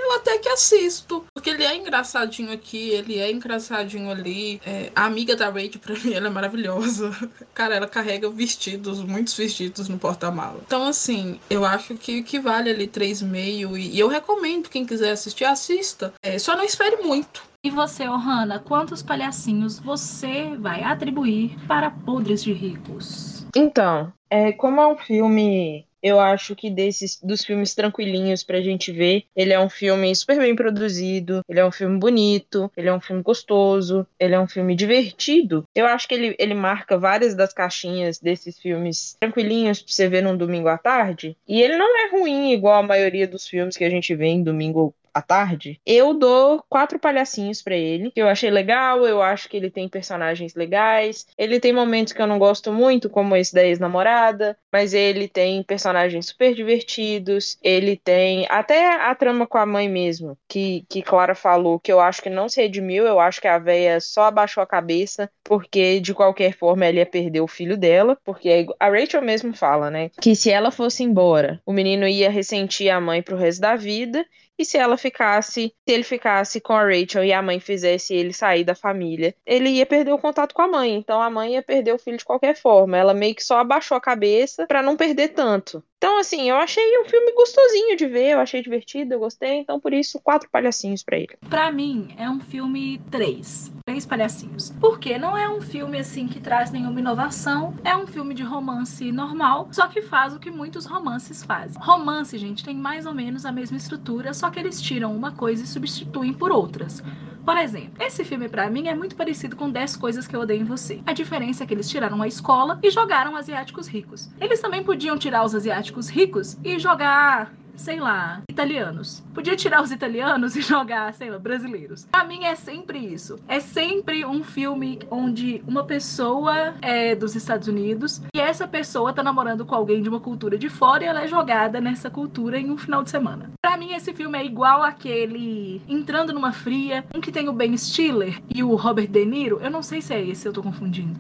eu 0.10 0.16
até 0.18 0.38
que 0.38 0.50
assisto. 0.50 1.26
Porque 1.34 1.50
ele 1.50 1.64
é 1.64 1.76
engraçadinho 1.76 2.52
aqui, 2.52 2.90
ele 2.90 3.18
é 3.18 3.32
engraçadinho 3.32 4.10
ali. 4.10 4.60
É, 4.66 4.92
a 4.96 5.06
amiga 5.06 5.36
da 5.36 5.50
Rachel, 5.50 5.80
pra 5.82 5.96
mim, 5.96 6.14
ela 6.14 6.28
é 6.28 6.30
maravilhosa. 6.30 7.12
Cara, 7.54 7.76
ela 7.76 7.88
carrega 7.88 8.30
vestidos, 8.30 9.02
muitos 9.04 9.36
vestidos 9.36 9.88
no 9.88 9.98
porta-mala. 9.98 10.62
Então, 10.66 10.86
assim, 10.86 11.40
eu 11.50 11.66
acho 11.66 11.96
que, 11.96 12.24
que 12.24 12.40
vale 12.40 12.70
ali 12.70 12.88
3,5. 12.88 13.78
E, 13.78 13.96
e 13.96 14.00
eu 14.00 14.08
recomendo, 14.08 14.70
quem 14.70 14.86
quiser 14.86 15.12
assistir, 15.12 15.46
assista. 15.46 16.14
É, 16.22 16.38
só 16.40 16.56
não 16.56 16.64
espere 16.64 16.98
muito. 16.98 17.50
E 17.62 17.70
você, 17.70 18.08
Ohana, 18.08 18.58
quantos 18.60 19.04
palhacinhos 19.04 19.80
você 19.80 20.56
vai 20.58 20.82
atribuir 20.82 21.58
para 21.68 21.92
Podres 21.92 22.42
de 22.42 22.54
Ricos? 22.54 23.46
Então, 23.54 24.14
é, 24.30 24.54
como 24.54 24.80
é 24.80 24.88
um 24.88 24.96
filme 24.96 25.86
eu 26.02 26.20
acho 26.20 26.56
que 26.56 26.70
desses 26.70 27.20
dos 27.22 27.44
filmes 27.44 27.76
tranquilinhos 27.76 28.44
pra 28.44 28.62
gente 28.62 28.92
ver, 28.92 29.24
ele 29.36 29.54
é 29.54 29.60
um 29.60 29.70
filme 29.70 30.14
super 30.16 30.38
bem 30.38 30.56
produzido, 30.56 31.42
ele 31.48 31.60
é 31.60 31.66
um 31.66 31.72
filme 31.72 31.98
bonito, 31.98 32.72
ele 32.76 32.90
é 32.90 32.94
um 32.94 33.00
filme 33.00 33.22
gostoso, 33.22 34.06
ele 34.20 34.36
é 34.36 34.40
um 34.40 34.48
filme 34.48 34.76
divertido. 34.76 35.64
Eu 35.76 35.86
acho 35.86 36.08
que 36.08 36.14
ele, 36.14 36.36
ele 36.40 36.54
marca 36.54 36.98
várias 36.98 37.36
das 37.36 37.54
caixinhas 37.54 38.20
desses 38.20 38.60
filmes 38.60 39.18
tranquilinhos 39.20 39.82
pra 39.82 39.92
você 39.92 40.08
ver 40.08 40.22
num 40.22 40.38
domingo 40.38 40.68
à 40.68 40.78
tarde. 40.78 41.36
E 41.48 41.62
ele 41.62 41.78
não 41.78 41.98
é 41.98 42.10
ruim 42.10 42.52
igual 42.52 42.80
a 42.80 42.88
maioria 42.88 43.28
dos 43.28 43.48
filmes 43.48 43.78
que 43.78 43.84
a 43.84 43.90
gente 43.90 44.16
vê 44.16 44.28
em 44.28 44.44
domingo 44.44 44.94
à 45.14 45.22
tarde, 45.22 45.80
eu 45.86 46.14
dou 46.14 46.64
quatro 46.70 47.00
palhacinhos 47.00 47.62
para 47.62 47.76
ele, 47.76 48.12
que 48.12 48.22
eu 48.22 48.28
achei 48.28 48.50
legal, 48.50 49.06
eu 49.06 49.22
acho 49.22 49.50
que 49.50 49.58
ele 49.58 49.70
tem 49.70 49.88
personagens 49.88 50.56
legais, 50.56 51.26
ele 51.38 51.60
tem 51.60 51.74
momentos 51.74 52.14
que 52.14 52.22
eu 52.22 52.28
não 52.28 52.40
gosto 52.40 52.72
muito, 52.72 53.10
como 53.10 53.36
esse 53.36 53.54
da 53.54 53.64
ex-namorada, 53.64 54.58
mas 54.72 54.94
ele 54.94 55.28
tem 55.28 55.64
personagens 55.64 56.28
super 56.28 56.54
divertidos, 56.54 57.58
ele 57.62 57.98
tem 57.98 58.46
até 58.50 58.96
a 58.96 59.14
trama 59.16 59.48
com 59.48 59.58
a 59.58 59.66
mãe 59.66 59.90
mesmo, 59.90 60.38
que, 60.48 60.86
que 60.90 61.02
Clara 61.02 61.36
falou, 61.36 61.80
que 61.80 61.92
eu 61.92 62.00
acho 62.00 62.22
que 62.22 62.30
não 62.30 62.48
se 62.48 62.62
redimiu, 62.62 63.06
eu 63.06 63.20
acho 63.20 63.42
que 63.42 63.48
a 63.48 63.58
véia 63.58 64.00
só 64.00 64.24
abaixou 64.24 64.62
a 64.62 64.68
cabeça, 64.68 65.30
porque 65.44 66.00
de 66.00 66.14
qualquer 66.14 66.56
forma 66.56 66.86
ela 66.86 66.98
ia 66.98 67.06
perder 67.06 67.42
o 67.42 67.48
filho 67.48 67.78
dela, 67.78 68.18
porque 68.24 68.68
a 68.80 68.90
Rachel 68.90 69.22
mesmo 69.22 69.54
fala, 69.54 69.90
né, 69.90 70.10
que 70.22 70.36
se 70.36 70.52
ela 70.52 70.72
fosse 70.72 71.04
embora, 71.04 71.62
o 71.66 71.74
menino 71.74 72.08
ia 72.08 72.30
ressentir 72.30 72.90
a 72.90 73.02
mãe 73.02 73.22
pro 73.22 73.38
resto 73.38 73.62
da 73.62 73.76
vida, 73.76 74.26
e 74.60 74.66
se 74.66 74.78
ela 74.78 74.98
ficasse, 74.98 75.74
se 75.88 75.94
ele 75.94 76.04
ficasse 76.04 76.60
com 76.60 76.74
a 76.74 76.84
Rachel 76.84 77.24
e 77.24 77.32
a 77.32 77.42
mãe 77.42 77.60
fizesse 77.62 78.14
ele 78.14 78.34
sair 78.34 78.66
da 78.66 78.76
família, 78.76 79.34
ele 79.46 79.70
ia 79.70 79.86
perder 79.86 80.12
o 80.12 80.20
contato 80.20 80.54
com 80.54 80.62
a 80.62 80.68
mãe. 80.68 80.94
Então 80.96 81.22
a 81.22 81.30
mãe 81.30 81.54
ia 81.54 81.64
perder 81.64 81.94
o 81.94 81.98
filho 81.98 82.18
de 82.18 82.26
qualquer 82.26 82.56
forma. 82.56 82.98
Ela 82.98 83.14
meio 83.14 83.34
que 83.34 83.44
só 83.44 83.60
abaixou 83.60 83.96
a 83.96 84.02
cabeça 84.02 84.68
para 84.68 84.82
não 84.82 84.98
perder 84.98 85.30
tanto. 85.30 85.82
Então, 86.00 86.18
assim, 86.18 86.50
eu 86.50 86.56
achei 86.56 86.98
um 86.98 87.04
filme 87.04 87.34
gostosinho 87.34 87.98
de 87.98 88.08
ver, 88.08 88.30
eu 88.30 88.40
achei 88.40 88.62
divertido, 88.62 89.14
eu 89.14 89.20
gostei, 89.20 89.58
então 89.58 89.82
por 89.82 89.92
isso, 89.92 90.18
quatro 90.22 90.50
palhacinhos 90.50 91.04
para 91.04 91.18
ele. 91.18 91.38
Para 91.50 91.70
mim, 91.74 92.16
é 92.18 92.30
um 92.30 92.40
filme 92.40 93.02
três. 93.12 93.70
Três 93.86 94.06
palhacinhos. 94.06 94.70
Porque 94.80 95.18
não 95.18 95.38
é 95.38 95.50
um 95.50 95.60
filme, 95.60 96.00
assim, 96.00 96.26
que 96.26 96.40
traz 96.40 96.72
nenhuma 96.72 97.02
inovação, 97.02 97.76
é 97.84 97.98
um 97.98 98.08
filme 98.08 98.34
de 98.34 98.44
romance 98.44 99.12
normal, 99.12 99.68
só 99.74 99.88
que 99.88 100.02
faz 100.02 100.34
o 100.34 100.40
que 100.40 100.50
muitos 100.50 100.86
romances 100.86 101.44
fazem. 101.44 101.82
Romance, 101.82 102.38
gente, 102.38 102.64
tem 102.64 102.78
mais 102.78 103.06
ou 103.06 103.14
menos 103.14 103.46
a 103.46 103.52
mesma 103.52 103.76
estrutura, 103.76 104.34
só 104.34 104.50
que 104.50 104.58
eles 104.58 104.82
tiram 104.82 105.14
uma 105.14 105.34
coisa 105.34 105.66
e 105.66 105.68
substituem 105.68 106.32
por 106.32 106.50
outras. 106.50 107.04
Por 107.46 107.58
exemplo, 107.58 108.04
esse 108.04 108.24
filme 108.24 108.48
para 108.48 108.70
mim 108.70 108.88
é 108.88 108.96
muito 108.96 109.16
parecido 109.16 109.56
com 109.56 109.70
10 109.70 109.96
coisas 109.98 110.28
que 110.28 110.36
eu 110.36 110.42
odeio 110.42 110.62
em 110.62 110.66
você. 110.66 111.02
A 111.06 111.14
diferença 111.14 111.64
é 111.64 111.68
que 111.68 111.74
eles 111.74 111.90
tiraram 111.90 112.22
a 112.22 112.28
escola 112.28 112.80
e 112.84 112.92
jogaram 112.92 113.36
asiáticos 113.36 113.88
ricos. 113.88 114.30
Eles 114.40 114.62
também 114.62 114.84
podiam 114.84 115.18
tirar 115.18 115.44
os 115.44 115.56
asiáticos 115.56 116.10
ricos 116.10 116.58
e 116.64 116.78
jogar 116.78 117.52
sei 117.80 118.00
lá, 118.00 118.42
italianos. 118.50 119.24
Podia 119.34 119.56
tirar 119.56 119.82
os 119.82 119.92
italianos 119.92 120.56
e 120.58 120.62
jogar, 120.62 121.14
sei 121.14 121.30
lá, 121.30 121.40
brasileiros. 121.40 122.06
Pra 122.12 122.24
mim 122.24 122.44
é 122.44 122.56
sempre 122.56 123.00
isso. 123.00 123.40
É 123.48 123.60
sempre 123.60 124.26
um 124.26 124.44
filme 124.44 125.00
onde 125.10 125.64
uma 125.68 125.84
pessoa 125.84 126.76
é 126.82 127.16
dos 127.16 127.36
Estados 127.36 127.68
Unidos 127.68 128.22
e 128.34 128.40
essa 128.40 128.68
pessoa 128.68 129.14
tá 129.14 129.24
namorando 129.24 129.66
com 129.66 129.74
alguém 129.74 130.02
de 130.02 130.10
uma 130.10 130.20
cultura 130.20 130.58
de 130.58 130.70
fora 130.70 131.04
e 131.04 131.08
ela 131.08 131.24
é 131.24 131.28
jogada 131.28 131.80
nessa 131.80 132.10
cultura 132.10 132.60
em 132.60 132.70
um 132.70 132.78
final 132.78 133.02
de 133.02 133.10
semana. 133.10 133.50
Pra 133.62 133.78
mim 133.78 133.94
esse 133.94 134.14
filme 134.14 134.38
é 134.38 134.46
igual 134.46 134.84
aquele 134.84 135.82
Entrando 135.88 136.34
numa 136.34 136.52
Fria, 136.52 137.06
um 137.16 137.22
que 137.22 137.32
tem 137.32 137.48
o 137.48 137.54
Ben 137.54 137.76
Stiller 137.78 138.42
e 138.54 138.62
o 138.62 138.76
Robert 138.76 139.08
De 139.08 139.26
Niro. 139.26 139.60
Eu 139.62 139.72
não 139.72 139.82
sei 139.82 140.02
se 140.02 140.14
é 140.14 140.22
esse, 140.22 140.48
eu 140.48 140.54
tô 140.54 140.62
confundindo. 140.62 141.20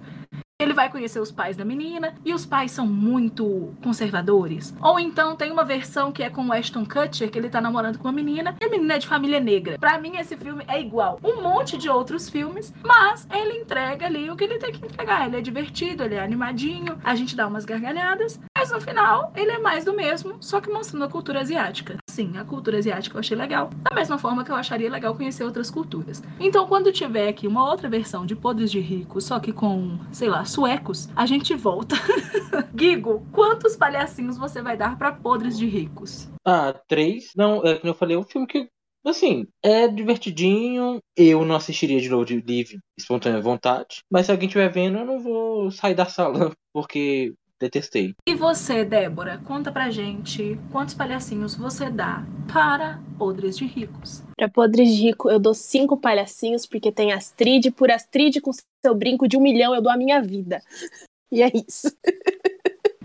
Ele 0.61 0.73
vai 0.73 0.91
conhecer 0.91 1.21
os 1.21 1.31
pais 1.31 1.55
da 1.55 1.63
menina 1.63 2.13
e 2.25 2.33
os 2.33 2.45
pais 2.45 2.73
são 2.73 2.85
muito 2.85 3.73
conservadores. 3.81 4.75
Ou 4.81 4.99
então 4.99 5.33
tem 5.33 5.53
uma 5.53 5.63
versão 5.63 6.11
que 6.11 6.21
é 6.21 6.29
com 6.29 6.45
o 6.45 6.51
Ashton 6.51 6.85
Kutcher, 6.85 7.31
que 7.31 7.39
ele 7.39 7.47
tá 7.47 7.61
namorando 7.61 7.97
com 7.97 8.03
uma 8.09 8.11
menina 8.11 8.53
e 8.59 8.65
a 8.65 8.69
menina 8.69 8.95
é 8.95 8.97
de 8.97 9.07
família 9.07 9.39
negra. 9.39 9.79
Para 9.79 9.97
mim 9.97 10.17
esse 10.17 10.35
filme 10.35 10.65
é 10.67 10.77
igual 10.81 11.17
um 11.23 11.41
monte 11.41 11.77
de 11.77 11.87
outros 11.87 12.29
filmes, 12.29 12.73
mas 12.83 13.25
ele 13.33 13.61
entrega 13.61 14.05
ali 14.05 14.29
o 14.29 14.35
que 14.35 14.43
ele 14.43 14.57
tem 14.57 14.73
que 14.73 14.85
entregar. 14.85 15.27
Ele 15.27 15.37
é 15.37 15.41
divertido, 15.41 16.03
ele 16.03 16.15
é 16.15 16.19
animadinho, 16.19 16.97
a 17.05 17.15
gente 17.15 17.37
dá 17.37 17.47
umas 17.47 17.63
gargalhadas, 17.63 18.37
mas 18.59 18.71
no 18.71 18.81
final 18.81 19.31
ele 19.37 19.51
é 19.51 19.57
mais 19.57 19.85
do 19.85 19.93
mesmo, 19.93 20.35
só 20.41 20.59
que 20.59 20.69
mostrando 20.69 21.05
a 21.05 21.07
cultura 21.07 21.39
asiática. 21.39 21.95
Sim, 22.09 22.37
a 22.37 22.43
cultura 22.43 22.77
asiática 22.77 23.15
eu 23.15 23.19
achei 23.21 23.37
legal, 23.37 23.69
da 23.89 23.95
mesma 23.95 24.17
forma 24.17 24.43
que 24.43 24.51
eu 24.51 24.55
acharia 24.55 24.91
legal 24.91 25.15
conhecer 25.15 25.45
outras 25.45 25.71
culturas. 25.71 26.21
Então 26.37 26.67
quando 26.67 26.91
tiver 26.91 27.29
aqui 27.29 27.47
uma 27.47 27.69
outra 27.69 27.87
versão 27.87 28.25
de 28.25 28.35
Podres 28.35 28.69
de 28.69 28.81
Rico, 28.81 29.21
só 29.21 29.39
que 29.39 29.53
com, 29.53 29.97
sei 30.11 30.27
lá, 30.27 30.43
suecos, 30.43 31.07
a 31.15 31.25
gente 31.25 31.55
volta. 31.55 31.95
Gigo, 32.77 33.25
quantos 33.31 33.77
palhacinhos 33.77 34.37
você 34.37 34.61
vai 34.61 34.75
dar 34.75 34.97
para 34.97 35.13
Podres 35.13 35.57
de 35.57 35.65
Ricos? 35.65 36.27
Ah, 36.45 36.73
três. 36.85 37.31
Não, 37.37 37.63
é 37.65 37.75
como 37.75 37.91
eu 37.91 37.95
falei, 37.95 38.17
é 38.17 38.19
um 38.19 38.23
filme 38.23 38.45
que 38.45 38.67
Assim, 39.05 39.47
é 39.63 39.87
divertidinho. 39.87 40.99
Eu 41.15 41.45
não 41.45 41.55
assistiria 41.55 42.01
de 42.01 42.09
novo 42.09 42.25
de 42.25 42.41
livre, 42.41 42.79
espontânea 42.97 43.41
vontade. 43.41 44.01
Mas 44.11 44.25
se 44.25 44.31
alguém 44.33 44.47
estiver 44.47 44.69
vendo, 44.69 44.97
eu 44.97 45.05
não 45.05 45.19
vou 45.19 45.71
sair 45.71 45.95
da 45.95 46.05
sala. 46.05 46.51
Porque 46.73 47.33
detestei. 47.59 48.15
E 48.27 48.35
você, 48.35 48.85
Débora, 48.85 49.39
conta 49.45 49.71
pra 49.71 49.91
gente 49.91 50.59
quantos 50.71 50.93
palhacinhos 50.93 51.55
você 51.55 51.89
dá 51.89 52.23
para 52.51 53.01
Podres 53.17 53.57
de 53.57 53.65
Ricos. 53.65 54.23
Pra 54.37 54.49
Podres 54.49 54.95
de 54.95 55.03
Rico, 55.03 55.29
eu 55.29 55.39
dou 55.39 55.53
cinco 55.53 55.97
palhacinhos, 55.97 56.65
porque 56.65 56.91
tem 56.91 57.11
Astrid. 57.11 57.71
Por 57.71 57.91
Astrid, 57.91 58.39
com 58.41 58.51
seu 58.53 58.95
brinco 58.95 59.27
de 59.27 59.37
um 59.37 59.41
milhão, 59.41 59.75
eu 59.75 59.81
dou 59.81 59.91
a 59.91 59.97
minha 59.97 60.21
vida. 60.21 60.61
E 61.31 61.43
é 61.43 61.51
isso. 61.53 61.95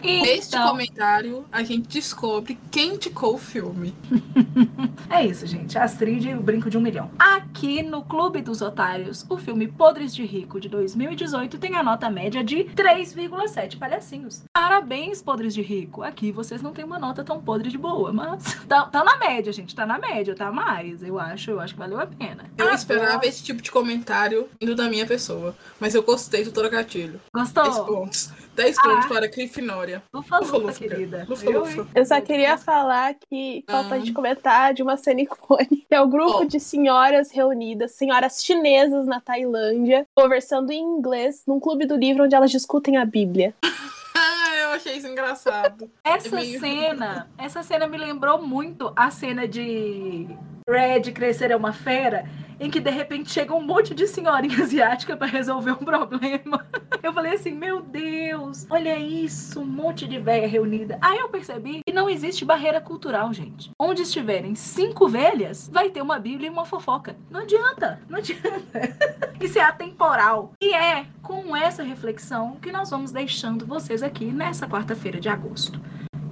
Neste 0.05 0.55
Então, 0.55 0.69
comentário, 0.69 1.45
a 1.51 1.62
gente 1.62 1.88
descobre 1.88 2.59
quem 2.71 2.95
indicou 2.95 3.35
o 3.35 3.38
filme. 3.38 3.95
é 5.09 5.25
isso, 5.25 5.47
gente. 5.47 5.79
Astrid 5.79 6.29
e 6.29 6.35
o 6.35 6.40
Brinco 6.40 6.69
de 6.69 6.77
um 6.77 6.81
Milhão. 6.81 7.11
Aqui 7.19 7.83
no 7.83 8.03
Clube 8.05 8.43
dos 8.43 8.61
Otários, 8.61 9.25
o 9.29 9.38
filme 9.38 9.67
Podres 9.67 10.14
de 10.14 10.25
Rico 10.25 10.61
de 10.61 10.69
2018 10.69 11.59
tem 11.59 11.77
a 11.77 11.83
nota 11.83 12.11
média 12.11 12.45
de 12.45 12.64
3,7 12.64 13.79
palhacinhos. 13.79 14.43
Parabéns, 14.53 15.23
Podres 15.23 15.55
de 15.55 15.62
Rico. 15.62 16.03
Aqui 16.03 16.31
vocês 16.31 16.61
não 16.61 16.73
têm 16.73 16.85
uma 16.85 16.99
nota 16.99 17.25
tão 17.25 17.40
podre 17.40 17.71
de 17.71 17.79
boa, 17.79 18.12
mas 18.12 18.55
tá, 18.69 18.85
tá 18.87 19.03
na 19.03 19.17
média, 19.17 19.53
gente. 19.53 19.75
Tá 19.75 19.87
na 19.87 19.99
média, 19.99 20.35
tá 20.35 20.53
mais. 20.53 21.03
Eu 21.03 21.19
acho, 21.19 21.51
eu 21.51 21.61
acho 21.61 21.73
que 21.75 21.81
valeu 21.81 21.99
a 21.99 22.07
pena. 22.07 22.45
Eu 22.59 22.71
esperava 22.73 23.25
esse 23.27 23.43
tipo 23.43 23.62
de 23.62 23.71
comentário 23.71 24.49
indo 24.61 24.75
da 24.75 24.88
minha 24.88 25.07
pessoa. 25.07 25.55
Mas 25.81 25.95
eu 25.95 26.03
gostei 26.03 26.45
do 26.45 26.53
trocadilho. 26.53 27.21
10 27.35 27.53
Gostou? 27.53 27.85
pontos. 27.85 28.31
10 28.55 28.79
Ah. 28.79 28.83
pontos 28.83 29.07
para 29.07 29.25
a 29.27 29.29
Grifinória. 29.29 30.03
Lufa, 30.12 30.38
Lufa, 30.38 30.53
lufa, 30.57 30.67
lufa, 30.69 30.79
querida. 30.79 31.27
lufa, 31.29 31.45
Eu, 31.47 31.61
lufa. 31.61 31.87
Eu 31.95 32.05
só 32.07 32.21
queria 32.21 32.57
falar 32.57 33.14
que 33.29 33.64
falta 33.69 33.95
a 33.95 33.97
Ah. 33.97 33.99
gente 33.99 34.12
comentar 34.12 34.73
de 34.75 34.83
uma 34.83 34.97
cena 34.97 35.21
icônica, 35.23 35.75
que 35.88 35.95
é 35.95 36.01
o 36.01 36.07
grupo 36.09 36.38
Oh. 36.43 36.45
de 36.45 36.61
senhoras 36.61 37.31
reunidas, 37.33 37.93
senhoras 37.93 38.45
chinesas 38.45 39.07
na 39.07 39.21
Tailândia, 39.21 40.07
conversando 40.14 40.71
em 40.73 40.81
inglês 40.83 41.43
num 41.47 41.59
clube 41.61 41.87
do 41.87 41.97
livro 41.97 42.25
onde 42.25 42.35
elas 42.35 42.51
discutem 42.51 42.97
a 42.97 43.05
Bíblia. 43.05 43.55
Ah, 44.17 44.57
eu 44.62 44.69
achei 44.71 44.97
isso 44.97 45.09
engraçado. 45.09 45.90
Essa 46.05 46.29
É 46.29 46.31
meio- 46.31 46.61
cena, 46.61 47.29
essa 47.37 47.64
cena 47.64 47.88
me 47.88 47.99
lembrou 47.99 48.40
muito 48.40 48.93
a 48.95 49.11
cena 49.11 49.47
de 49.49 50.29
Red 50.66 51.12
Crescer 51.12 51.50
é 51.50 51.57
uma 51.57 51.74
Fera, 51.74 52.24
em 52.59 52.70
que 52.70 52.81
de 52.81 52.88
repente 52.88 53.31
chega 53.31 53.55
um 53.55 53.61
monte 53.61 53.94
de 53.94 54.07
senhorinha 54.07 54.57
asiática 54.64 55.14
para 55.14 55.27
resolver 55.27 55.72
um 55.72 55.85
problema. 55.85 56.66
Eu 57.03 57.12
falei 57.12 57.35
assim, 57.35 57.53
meu 57.53 57.83
Deus, 57.83 58.66
olha 58.70 58.98
isso, 58.98 59.61
um 59.61 59.66
monte 59.66 60.09
de 60.09 60.18
velha 60.18 60.48
reunida. 60.48 60.98
Aí 61.03 61.18
eu 61.18 61.29
percebi 61.29 61.83
que 61.87 61.92
não 61.92 62.09
existe 62.09 62.46
barreira 62.46 62.81
cultural, 62.81 63.31
gente. 63.35 63.72
Onde 63.79 64.03
estiverem 64.03 64.55
cinco 64.55 65.07
velhas, 65.07 65.68
vai 65.70 65.90
ter 65.90 66.00
uma 66.00 66.18
Bíblia 66.18 66.48
e 66.48 66.50
uma 66.50 66.64
fofoca. 66.64 67.14
Não 67.31 67.40
adianta, 67.40 68.00
não 68.09 68.16
adianta. 68.16 68.96
Isso 69.38 69.59
é 69.59 69.62
atemporal. 69.62 70.55
E 70.62 70.72
é 70.72 71.05
com 71.20 71.55
essa 71.55 71.83
reflexão 71.83 72.57
que 72.57 72.72
nós 72.72 72.88
vamos 72.88 73.12
deixando 73.12 73.66
vocês 73.66 74.03
aqui 74.03 74.24
nessa 74.24 74.66
quarta-feira 74.66 75.20
de 75.20 75.29
agosto. 75.29 75.79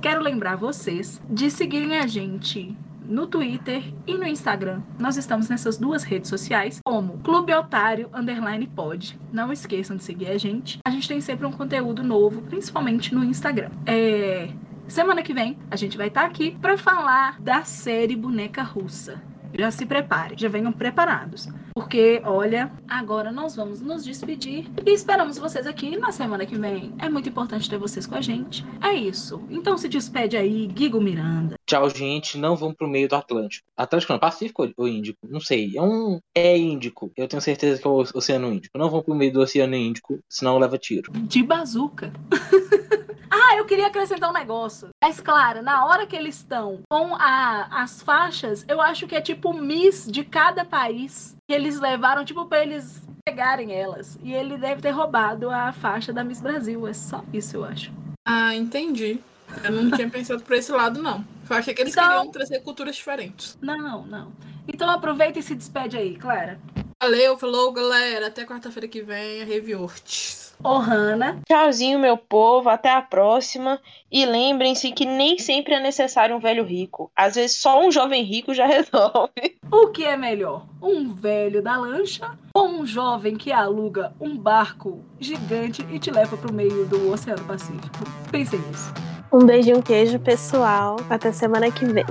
Quero 0.00 0.22
lembrar 0.22 0.56
vocês 0.56 1.20
de 1.28 1.50
seguirem 1.50 1.98
a 1.98 2.06
gente 2.06 2.74
no 3.06 3.26
Twitter 3.26 3.82
e 4.06 4.14
no 4.14 4.26
Instagram. 4.26 4.82
Nós 4.98 5.16
estamos 5.16 5.48
nessas 5.48 5.76
duas 5.76 6.02
redes 6.04 6.28
sociais, 6.28 6.80
como 6.84 7.18
Clube 7.18 7.52
Otário 7.52 8.08
Underline 8.12 8.66
Pod. 8.66 9.18
Não 9.32 9.52
esqueçam 9.52 9.96
de 9.96 10.04
seguir 10.04 10.28
a 10.28 10.38
gente. 10.38 10.78
A 10.86 10.90
gente 10.90 11.08
tem 11.08 11.20
sempre 11.20 11.46
um 11.46 11.52
conteúdo 11.52 12.02
novo, 12.02 12.42
principalmente 12.42 13.14
no 13.14 13.24
Instagram. 13.24 13.70
É... 13.86 14.50
Semana 14.88 15.22
que 15.22 15.32
vem 15.32 15.56
a 15.70 15.76
gente 15.76 15.96
vai 15.96 16.08
estar 16.08 16.24
aqui 16.24 16.56
para 16.60 16.76
falar 16.76 17.40
da 17.40 17.62
série 17.62 18.16
Boneca 18.16 18.62
Russa. 18.62 19.22
Já 19.54 19.70
se 19.70 19.86
preparem, 19.86 20.36
já 20.36 20.48
venham 20.48 20.72
preparados. 20.72 21.48
Porque, 21.82 22.22
olha, 22.24 22.70
agora 22.88 23.32
nós 23.32 23.56
vamos 23.56 23.80
nos 23.80 24.04
despedir 24.04 24.70
e 24.86 24.90
esperamos 24.92 25.36
vocês 25.36 25.66
aqui 25.66 25.96
na 25.96 26.12
semana 26.12 26.46
que 26.46 26.56
vem. 26.56 26.94
É 27.00 27.08
muito 27.08 27.28
importante 27.28 27.68
ter 27.68 27.76
vocês 27.76 28.06
com 28.06 28.14
a 28.14 28.20
gente. 28.20 28.64
É 28.80 28.94
isso. 28.94 29.42
Então 29.50 29.76
se 29.76 29.88
despede 29.88 30.36
aí, 30.36 30.68
Guigo 30.68 31.00
Miranda. 31.00 31.56
Tchau, 31.66 31.90
gente. 31.90 32.38
Não 32.38 32.54
vamos 32.54 32.76
pro 32.76 32.88
meio 32.88 33.08
do 33.08 33.16
Atlântico. 33.16 33.66
Atlântico 33.76 34.12
não, 34.12 34.20
Pacífico 34.20 34.72
ou 34.76 34.86
Índico? 34.86 35.18
Não 35.28 35.40
sei. 35.40 35.76
É 35.76 35.82
um. 35.82 36.20
É 36.32 36.56
Índico. 36.56 37.10
Eu 37.16 37.26
tenho 37.26 37.42
certeza 37.42 37.82
que 37.82 37.86
é 37.86 37.90
o 37.90 38.04
Oceano 38.14 38.52
Índico. 38.52 38.78
Não 38.78 38.88
vamos 38.88 39.04
pro 39.04 39.14
meio 39.16 39.32
do 39.32 39.40
Oceano 39.40 39.74
Índico, 39.74 40.20
senão 40.28 40.58
leva 40.58 40.78
tiro. 40.78 41.10
De 41.12 41.42
bazuca. 41.42 42.12
ah, 43.34 43.56
eu 43.56 43.64
queria 43.64 43.86
acrescentar 43.86 44.28
um 44.30 44.32
negócio. 44.34 44.88
Mas, 45.02 45.20
claro, 45.20 45.62
na 45.62 45.86
hora 45.86 46.06
que 46.06 46.14
eles 46.14 46.36
estão 46.36 46.80
com 46.90 47.14
a- 47.16 47.68
as 47.82 48.02
faixas, 48.02 48.64
eu 48.68 48.80
acho 48.80 49.06
que 49.06 49.14
é 49.16 49.20
tipo 49.20 49.52
Miss 49.52 50.06
de 50.06 50.22
cada 50.24 50.64
país 50.64 51.34
que 51.48 51.54
eles 51.54 51.80
levaram, 51.80 52.24
tipo, 52.24 52.44
pra 52.46 52.62
eles 52.62 53.02
pegarem 53.24 53.72
elas. 53.72 54.18
E 54.22 54.32
ele 54.32 54.56
deve 54.58 54.82
ter 54.82 54.90
roubado 54.90 55.48
a 55.50 55.72
faixa 55.72 56.12
da 56.12 56.22
Miss 56.22 56.40
Brasil. 56.40 56.86
É 56.86 56.92
só 56.92 57.24
isso, 57.32 57.56
eu 57.56 57.64
acho. 57.64 57.90
Ah, 58.26 58.54
entendi. 58.54 59.18
Eu 59.64 59.70
não 59.72 59.90
tinha 59.90 60.08
pensado 60.08 60.42
por 60.42 60.54
esse 60.56 60.72
lado, 60.72 61.02
não. 61.02 61.24
Eu 61.48 61.56
achei 61.56 61.74
que 61.74 61.82
eles 61.82 61.92
Então- 61.92 62.04
queriam 62.08 62.30
trazer 62.32 62.60
culturas 62.60 62.96
diferentes. 62.96 63.58
Não, 63.60 64.04
não. 64.06 64.32
Então 64.66 64.88
aproveita 64.88 65.38
e 65.38 65.42
se 65.42 65.54
despede 65.54 65.96
aí, 65.96 66.16
Clara. 66.16 66.58
Valeu, 67.02 67.36
falou, 67.36 67.72
galera. 67.72 68.28
Até 68.28 68.44
quarta-feira 68.44 68.86
que 68.88 69.02
vem, 69.02 69.42
a 69.42 69.44
Reviortes. 69.44 70.51
Ô, 70.64 70.78
Hanna. 70.78 71.40
Tchauzinho, 71.48 71.98
meu 71.98 72.16
povo. 72.16 72.68
Até 72.68 72.90
a 72.90 73.02
próxima. 73.02 73.80
E 74.10 74.24
lembrem-se 74.24 74.92
que 74.92 75.04
nem 75.04 75.38
sempre 75.38 75.74
é 75.74 75.80
necessário 75.80 76.36
um 76.36 76.40
velho 76.40 76.64
rico. 76.64 77.10
Às 77.16 77.34
vezes 77.34 77.56
só 77.56 77.84
um 77.84 77.90
jovem 77.90 78.22
rico 78.22 78.54
já 78.54 78.66
resolve. 78.66 79.58
O 79.70 79.88
que 79.88 80.04
é 80.04 80.16
melhor? 80.16 80.66
Um 80.80 81.12
velho 81.14 81.62
da 81.62 81.76
lancha 81.76 82.30
ou 82.54 82.68
um 82.68 82.86
jovem 82.86 83.36
que 83.36 83.50
aluga 83.50 84.12
um 84.20 84.36
barco 84.36 85.04
gigante 85.18 85.86
e 85.90 85.98
te 85.98 86.10
leva 86.10 86.36
pro 86.36 86.52
meio 86.52 86.86
do 86.86 87.10
Oceano 87.10 87.44
Pacífico? 87.44 88.04
Pensem 88.30 88.60
nisso. 88.60 88.92
Um 89.32 89.46
beijo 89.46 89.70
e 89.70 89.74
um 89.74 89.80
queijo, 89.80 90.18
pessoal. 90.18 90.96
Até 91.08 91.32
semana 91.32 91.70
que 91.70 91.86
vem. 91.86 92.04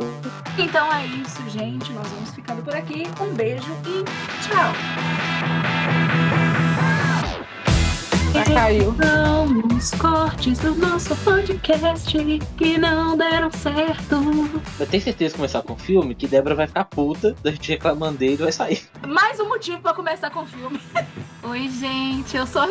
Então 0.57 0.91
é 0.91 1.05
isso, 1.05 1.47
gente. 1.49 1.91
Nós 1.93 2.07
vamos 2.07 2.31
ficando 2.31 2.63
por 2.63 2.75
aqui. 2.75 3.03
Um 3.21 3.33
beijo 3.33 3.71
e 3.85 4.03
tchau. 4.41 5.40
Já 8.33 8.45
caiu. 8.45 8.95
São 8.95 9.77
os 9.77 9.91
cortes 9.91 10.59
do 10.59 10.73
nosso 10.75 11.15
podcast 11.17 12.17
que 12.57 12.77
não 12.77 13.17
deram 13.17 13.51
certo. 13.51 14.15
Eu 14.79 14.87
tenho 14.87 15.03
certeza 15.03 15.31
que 15.33 15.37
começar 15.37 15.61
com 15.61 15.73
o 15.73 15.77
filme 15.77 16.15
que 16.15 16.27
Débora 16.27 16.55
vai 16.55 16.67
ficar 16.67 16.85
puta 16.85 17.35
da 17.43 17.51
gente 17.51 17.69
reclamando 17.69 18.17
dele 18.19 18.33
e 18.33 18.37
vai 18.37 18.51
sair. 18.51 18.87
Mais 19.05 19.39
um 19.39 19.47
motivo 19.47 19.81
pra 19.81 19.93
começar 19.93 20.29
com 20.29 20.41
o 20.41 20.45
filme. 20.47 20.79
Oi, 21.43 21.69
gente, 21.69 22.37
eu 22.37 22.47
sou 22.47 22.61
a. 22.61 22.67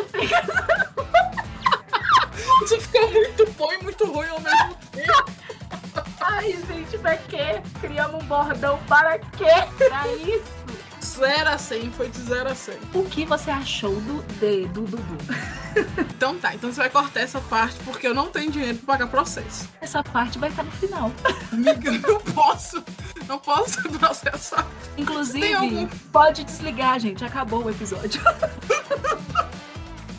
Você 2.59 2.79
fica 2.81 3.07
muito 3.07 3.51
bom 3.51 3.71
e 3.71 3.83
muito 3.83 4.05
ruim 4.05 4.27
ao 4.29 4.39
mesmo 4.41 4.75
tempo. 4.91 5.31
Ai, 6.21 6.57
gente, 6.67 6.97
pra 6.97 7.17
quê? 7.17 7.61
Criamos 7.81 8.23
um 8.23 8.25
bordão 8.25 8.79
para 8.87 9.19
quê? 9.19 9.45
Pra 9.77 10.07
isso. 10.07 10.61
0 11.17 11.49
a 11.49 11.57
100, 11.57 11.91
foi 11.91 12.09
de 12.09 12.19
0 12.21 12.49
a 12.49 12.55
100. 12.55 12.75
O 12.93 13.03
que 13.05 13.25
você 13.25 13.49
achou 13.51 13.93
do 14.01 14.21
D, 14.39 14.67
do 14.67 14.81
Dudu? 14.81 15.17
Então 15.97 16.37
tá, 16.37 16.53
então 16.53 16.69
você 16.71 16.81
vai 16.81 16.89
cortar 16.89 17.21
essa 17.21 17.39
parte 17.39 17.77
porque 17.85 18.05
eu 18.05 18.13
não 18.13 18.27
tenho 18.27 18.51
dinheiro 18.51 18.77
pra 18.79 18.93
pagar 18.97 19.07
processo. 19.07 19.69
Essa 19.79 20.03
parte 20.03 20.37
vai 20.37 20.49
estar 20.49 20.63
no 20.63 20.71
final. 20.71 21.09
Amiga, 21.51 21.89
eu 21.93 21.99
não 22.01 22.19
posso. 22.19 22.83
Não 23.25 23.39
posso 23.39 23.79
ser 23.81 23.89
processado. 23.97 24.67
Inclusive, 24.97 25.53
algum- 25.53 25.87
pode 26.11 26.43
desligar, 26.43 26.99
gente. 26.99 27.23
Acabou 27.23 27.63
o 27.63 27.69
episódio. 27.69 28.21